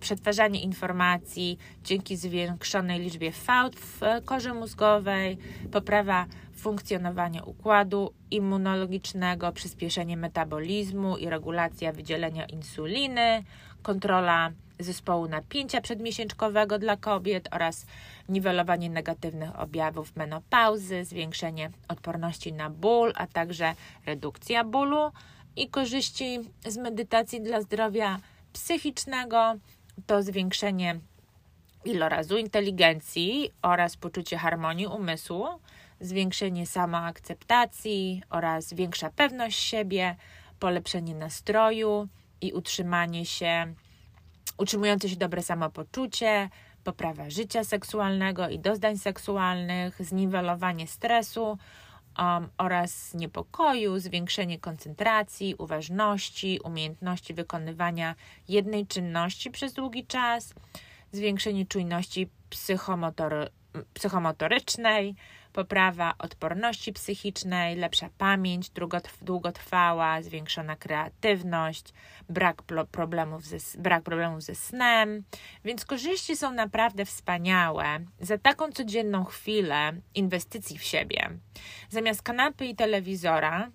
przetwarzanie 0.00 0.62
informacji 0.62 1.58
dzięki 1.84 2.16
zwiększonej 2.16 3.00
liczbie 3.00 3.32
fałd 3.32 3.76
w 3.76 4.00
korze 4.24 4.54
mózgowej, 4.54 5.38
poprawa 5.72 6.26
funkcjonowania 6.56 7.42
układu 7.42 8.12
immunologicznego, 8.30 9.52
przyspieszenie 9.52 10.16
metabolizmu 10.16 11.16
i 11.16 11.30
regulacja 11.30 11.92
wydzielenia 11.92 12.44
insuliny, 12.44 13.44
kontrola 13.82 14.50
zespołu 14.78 15.28
napięcia 15.28 15.80
przedmiesięczkowego 15.80 16.78
dla 16.78 16.96
kobiet 16.96 17.48
oraz 17.50 17.86
niwelowanie 18.28 18.90
negatywnych 18.90 19.60
objawów 19.60 20.16
menopauzy, 20.16 21.04
zwiększenie 21.04 21.70
odporności 21.88 22.52
na 22.52 22.70
ból, 22.70 23.12
a 23.16 23.26
także 23.26 23.74
redukcja 24.06 24.64
bólu 24.64 25.12
i 25.56 25.68
korzyści 25.68 26.38
z 26.66 26.76
medytacji 26.76 27.40
dla 27.40 27.60
zdrowia 27.60 28.18
psychicznego 28.52 29.54
to 30.06 30.22
zwiększenie 30.22 31.00
ilorazu 31.84 32.38
inteligencji 32.38 33.50
oraz 33.62 33.96
poczucie 33.96 34.36
harmonii 34.38 34.86
umysłu, 34.86 35.46
zwiększenie 36.00 36.66
samoakceptacji 36.66 38.22
oraz 38.30 38.74
większa 38.74 39.10
pewność 39.10 39.58
siebie, 39.58 40.16
polepszenie 40.58 41.14
nastroju 41.14 42.08
i 42.40 42.52
utrzymanie 42.52 43.26
się, 43.26 43.74
utrzymujące 44.58 45.08
się 45.08 45.16
dobre 45.16 45.42
samopoczucie, 45.42 46.48
poprawa 46.84 47.30
życia 47.30 47.64
seksualnego 47.64 48.48
i 48.48 48.58
doznań 48.58 48.98
seksualnych, 48.98 50.04
zniwelowanie 50.04 50.86
stresu 50.86 51.58
um, 52.20 52.48
oraz 52.58 53.14
niepokoju, 53.14 53.98
zwiększenie 53.98 54.58
koncentracji, 54.58 55.54
uważności, 55.58 56.60
umiejętności 56.64 57.34
wykonywania 57.34 58.14
jednej 58.48 58.86
czynności 58.86 59.50
przez 59.50 59.72
długi 59.72 60.06
czas, 60.06 60.54
zwiększenie 61.12 61.66
czujności 61.66 62.28
psychomotory, 62.50 63.50
psychomotorycznej, 63.94 65.14
poprawa 65.52 66.14
odporności 66.18 66.92
psychicznej, 66.92 67.76
lepsza 67.76 68.08
pamięć 68.18 68.70
długotrwała, 69.22 70.22
zwiększona 70.22 70.76
kreatywność, 70.76 71.84
brak 72.28 72.62
problemów, 72.92 73.44
ze, 73.46 73.78
brak 73.78 74.02
problemów 74.02 74.42
ze 74.42 74.54
snem. 74.54 75.24
Więc 75.64 75.84
korzyści 75.84 76.36
są 76.36 76.52
naprawdę 76.52 77.04
wspaniałe 77.04 78.00
za 78.20 78.38
taką 78.38 78.72
codzienną 78.72 79.24
chwilę 79.24 79.92
inwestycji 80.14 80.78
w 80.78 80.82
siebie. 80.82 81.30
Zamiast 81.88 82.22
kanapy 82.22 82.66
i 82.66 82.76
telewizora 82.76 83.70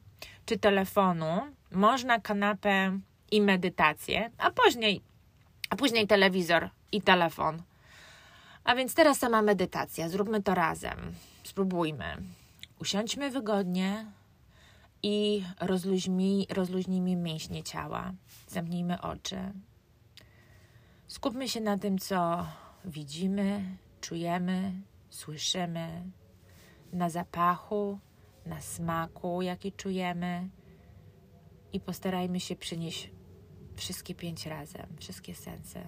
czy 0.46 0.58
telefonu, 0.58 1.42
można 1.72 2.20
kanapę 2.20 3.00
i 3.32 3.42
medytację, 3.42 4.32
a 4.38 4.52
później, 4.52 5.02
a 5.70 5.76
później 5.76 6.08
telewizor 6.08 6.70
i 6.92 7.02
telefon. 7.02 7.62
A 8.66 8.76
więc 8.76 8.94
teraz 8.94 9.18
sama 9.20 9.42
medytacja. 9.42 10.10
Zróbmy 10.10 10.44
to 10.44 10.56
razem. 10.56 11.14
Spróbujmy. 11.44 12.06
Usiądźmy 12.80 13.32
wygodnie 13.32 14.06
i 15.04 15.44
rozluźnij, 15.60 16.48
rozluźnijmy 16.50 17.16
mięśnie 17.16 17.64
ciała. 17.64 18.14
Zamknijmy 18.48 19.02
oczy. 19.02 19.38
Skupmy 21.08 21.50
się 21.50 21.62
na 21.62 21.78
tym, 21.78 22.00
co 22.00 22.48
widzimy, 22.86 23.78
czujemy, 24.02 24.72
słyszymy, 25.10 26.04
na 26.94 27.10
zapachu, 27.10 28.00
na 28.46 28.62
smaku, 28.62 29.42
jaki 29.42 29.72
czujemy 29.72 30.50
i 31.74 31.80
postarajmy 31.80 32.40
się 32.40 32.56
przynieść 32.56 33.12
wszystkie 33.76 34.16
pięć 34.16 34.46
razem, 34.46 34.88
wszystkie 35.00 35.36
sensy. 35.36 35.80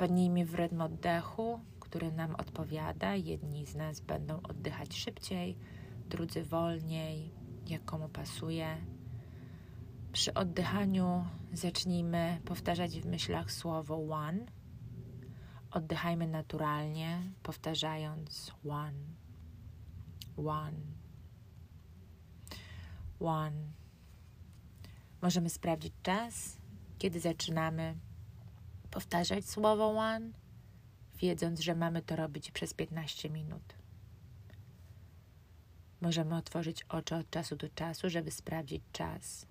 Wpadnijmy 0.00 0.46
w 0.46 0.54
rytm 0.54 0.80
oddechu, 0.80 1.60
który 1.80 2.12
nam 2.12 2.34
odpowiada. 2.34 3.14
Jedni 3.14 3.66
z 3.66 3.74
nas 3.74 4.00
będą 4.00 4.42
oddychać 4.42 4.96
szybciej, 4.96 5.58
drudzy 6.08 6.44
wolniej, 6.44 7.30
jak 7.66 7.84
komu 7.84 8.08
pasuje. 8.08 8.76
Przy 10.12 10.34
oddychaniu 10.34 11.24
zacznijmy 11.52 12.40
powtarzać 12.44 13.00
w 13.00 13.06
myślach 13.06 13.52
słowo 13.52 14.08
one. 14.10 14.46
Oddychajmy 15.70 16.26
naturalnie, 16.26 17.32
powtarzając 17.42 18.52
one, 18.68 19.04
one, 20.36 20.80
one. 23.20 23.72
Możemy 25.22 25.50
sprawdzić 25.50 25.92
czas, 26.02 26.58
kiedy 26.98 27.20
zaczynamy 27.20 27.94
powtarzać 28.90 29.48
słowo 29.48 29.90
one, 29.90 30.30
wiedząc, 31.18 31.60
że 31.60 31.74
mamy 31.74 32.02
to 32.02 32.16
robić 32.16 32.50
przez 32.50 32.74
15 32.74 33.30
minut. 33.30 33.74
Możemy 36.00 36.36
otworzyć 36.36 36.82
oczy 36.82 37.16
od 37.16 37.30
czasu 37.30 37.56
do 37.56 37.68
czasu, 37.68 38.10
żeby 38.10 38.30
sprawdzić 38.30 38.82
czas. 38.92 39.46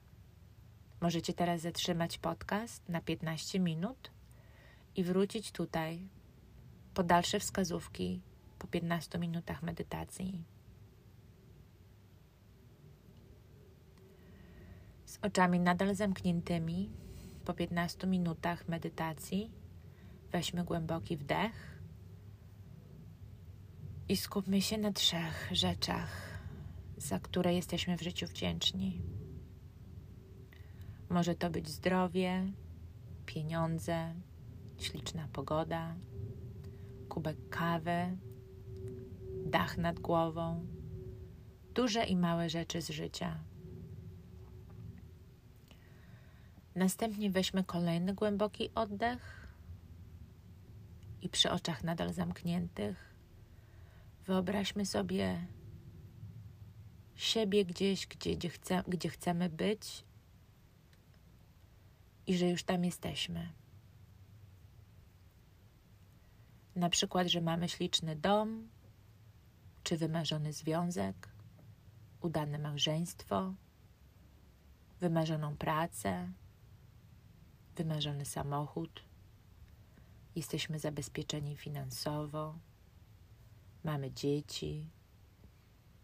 Możecie 1.02 1.34
teraz 1.34 1.62
zatrzymać 1.62 2.18
podcast 2.18 2.90
na 2.90 3.02
15 3.02 3.60
minut 3.60 4.12
i 4.96 5.04
wrócić 5.04 5.52
tutaj 5.52 6.08
po 6.94 7.04
dalsze 7.04 7.40
wskazówki 7.40 8.22
po 8.60 8.68
15 8.68 9.20
minutach 9.20 9.64
medytacji. 9.64 10.44
Z 15.06 15.20
oczami 15.22 15.60
nadal 15.60 15.96
zamkniętymi 15.96 16.90
po 17.50 17.54
15 17.54 18.08
minutach 18.08 18.68
medytacji 18.68 19.52
weźmy 20.32 20.64
głęboki 20.64 21.18
wdech 21.18 21.82
i 24.10 24.18
skupmy 24.18 24.62
się 24.62 24.78
na 24.78 24.92
trzech 24.92 25.50
rzeczach, 25.52 26.40
za 26.98 27.20
które 27.20 27.54
jesteśmy 27.54 27.98
w 27.98 28.02
życiu 28.02 28.28
wdzięczni. 28.28 29.02
Może 31.10 31.36
to 31.36 31.50
być 31.50 31.70
zdrowie, 31.70 32.52
pieniądze, 33.26 34.14
śliczna 34.78 35.28
pogoda, 35.34 35.96
kubek 37.10 37.50
kawy, 37.50 38.18
dach 39.46 39.78
nad 39.78 40.00
głową, 40.00 40.66
duże 41.74 42.04
i 42.04 42.16
małe 42.16 42.50
rzeczy 42.50 42.82
z 42.82 42.90
życia. 42.90 43.49
Następnie 46.76 47.30
weźmy 47.32 47.64
kolejny 47.64 48.14
głęboki 48.14 48.70
oddech 48.76 49.48
i 51.22 51.30
przy 51.30 51.52
oczach 51.52 51.84
nadal 51.84 52.14
zamkniętych 52.14 53.16
wyobraźmy 54.26 54.86
sobie 54.86 55.48
siebie 57.16 57.66
gdzieś, 57.66 58.08
gdzie, 58.08 58.36
gdzie, 58.36 58.50
chce, 58.50 58.84
gdzie 58.88 59.10
chcemy 59.10 59.50
być 59.50 60.04
i 62.28 62.38
że 62.38 62.50
już 62.50 62.64
tam 62.64 62.86
jesteśmy. 62.86 63.50
Na 66.76 66.90
przykład, 66.90 67.28
że 67.28 67.42
mamy 67.42 67.70
śliczny 67.70 68.16
dom, 68.16 68.70
czy 69.84 69.98
wymarzony 69.98 70.54
związek, 70.54 71.30
udane 72.22 72.60
małżeństwo, 72.60 73.54
wymarzoną 75.00 75.58
pracę, 75.58 76.32
wymarzony 77.80 78.26
samochód, 78.26 79.04
jesteśmy 80.36 80.80
zabezpieczeni 80.80 81.56
finansowo, 81.56 82.56
mamy 83.84 84.12
dzieci, 84.12 84.90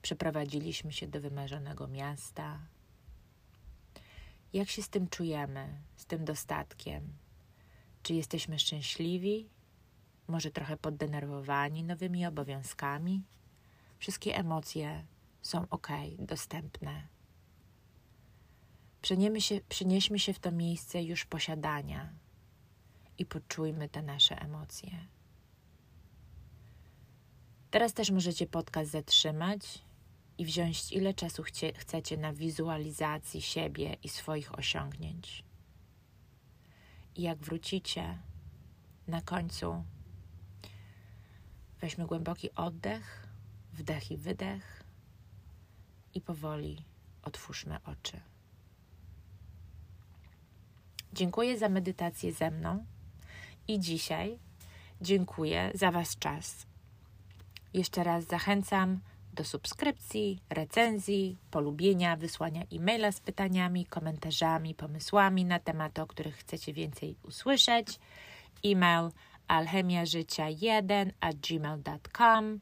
przeprowadziliśmy 0.01 0.91
się 0.91 1.07
do 1.07 1.21
wymarzonego 1.21 1.87
miasta. 1.87 2.59
Jak 4.53 4.69
się 4.69 4.81
z 4.81 4.89
tym 4.89 5.07
czujemy, 5.07 5.81
z 5.95 6.05
tym 6.05 6.25
dostatkiem? 6.25 7.13
Czy 8.03 8.13
jesteśmy 8.13 8.59
szczęśliwi? 8.59 9.49
Może 10.27 10.51
trochę 10.51 10.77
poddenerwowani 10.77 11.83
nowymi 11.83 12.25
obowiązkami? 12.25 13.23
Wszystkie 13.99 14.35
emocje 14.35 15.05
są 15.41 15.69
ok, 15.69 15.87
dostępne 16.19 17.14
Przeniemy 19.05 19.41
się, 19.41 19.61
przenieśmy 19.69 20.19
się 20.19 20.33
w 20.33 20.39
to 20.39 20.51
miejsce 20.51 21.03
już 21.03 21.25
posiadania 21.25 22.13
i 23.17 23.25
poczujmy 23.25 23.89
te 23.89 24.01
nasze 24.01 24.41
emocje. 24.41 25.07
Teraz 27.71 27.93
też 27.93 28.11
możecie 28.11 28.47
podcast 28.47 28.91
zatrzymać 28.91 29.81
i 30.37 30.45
wziąć 30.45 30.91
ile 30.91 31.13
czasu 31.13 31.43
chcie, 31.43 31.73
chcecie 31.73 32.17
na 32.17 32.33
wizualizacji 32.33 33.41
siebie 33.41 33.97
i 34.03 34.09
swoich 34.09 34.59
osiągnięć. 34.59 35.43
I 37.15 37.21
jak 37.21 37.37
wrócicie 37.37 38.17
na 39.07 39.21
końcu, 39.21 39.83
weźmy 41.81 42.05
głęboki 42.05 42.51
oddech, 42.51 43.27
wdech 43.73 44.11
i 44.11 44.17
wydech 44.17 44.83
i 46.13 46.21
powoli 46.21 46.85
otwórzmy 47.23 47.79
oczy. 47.83 48.21
Dziękuję 51.15 51.57
za 51.57 51.69
medytację 51.69 52.31
ze 52.31 52.51
mną 52.51 52.85
i 53.67 53.79
dzisiaj 53.79 54.39
dziękuję 55.01 55.71
za 55.73 55.91
Was 55.91 56.17
czas. 56.17 56.65
Jeszcze 57.73 58.03
raz 58.03 58.23
zachęcam 58.23 58.99
do 59.33 59.43
subskrypcji, 59.43 60.39
recenzji, 60.49 61.37
polubienia, 61.51 62.15
wysłania 62.15 62.63
e-maila 62.73 63.11
z 63.11 63.19
pytaniami, 63.19 63.85
komentarzami, 63.85 64.75
pomysłami 64.75 65.45
na 65.45 65.59
tematy, 65.59 66.01
o 66.01 66.07
których 66.07 66.35
chcecie 66.35 66.73
więcej 66.73 67.15
usłyszeć. 67.23 67.99
E-mail 68.65 69.09
alchemiażycia1 69.47 71.11
at 71.19 71.35
gmail.com 71.35 72.59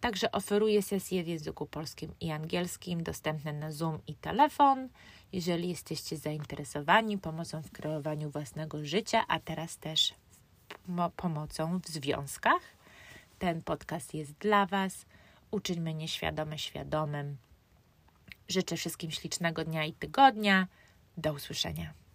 Także 0.00 0.32
oferuję 0.32 0.82
sesje 0.82 1.24
w 1.24 1.28
języku 1.28 1.66
polskim 1.66 2.14
i 2.20 2.30
angielskim, 2.30 3.02
dostępne 3.02 3.52
na 3.52 3.72
Zoom 3.72 3.98
i 4.06 4.14
telefon. 4.14 4.88
Jeżeli 5.32 5.68
jesteście 5.68 6.16
zainteresowani 6.16 7.18
pomocą 7.18 7.62
w 7.62 7.70
kreowaniu 7.70 8.30
własnego 8.30 8.84
życia, 8.84 9.24
a 9.28 9.40
teraz 9.40 9.78
też 9.78 10.14
pomocą 11.16 11.78
w 11.78 11.86
związkach, 11.86 12.62
ten 13.38 13.62
podcast 13.62 14.14
jest 14.14 14.32
dla 14.32 14.66
Was. 14.66 15.06
Uczyńmy 15.50 15.94
nieświadome 15.94 16.58
świadomym. 16.58 17.36
Życzę 18.48 18.76
wszystkim 18.76 19.10
ślicznego 19.10 19.64
dnia 19.64 19.84
i 19.84 19.92
tygodnia. 19.92 20.66
Do 21.16 21.32
usłyszenia. 21.32 22.05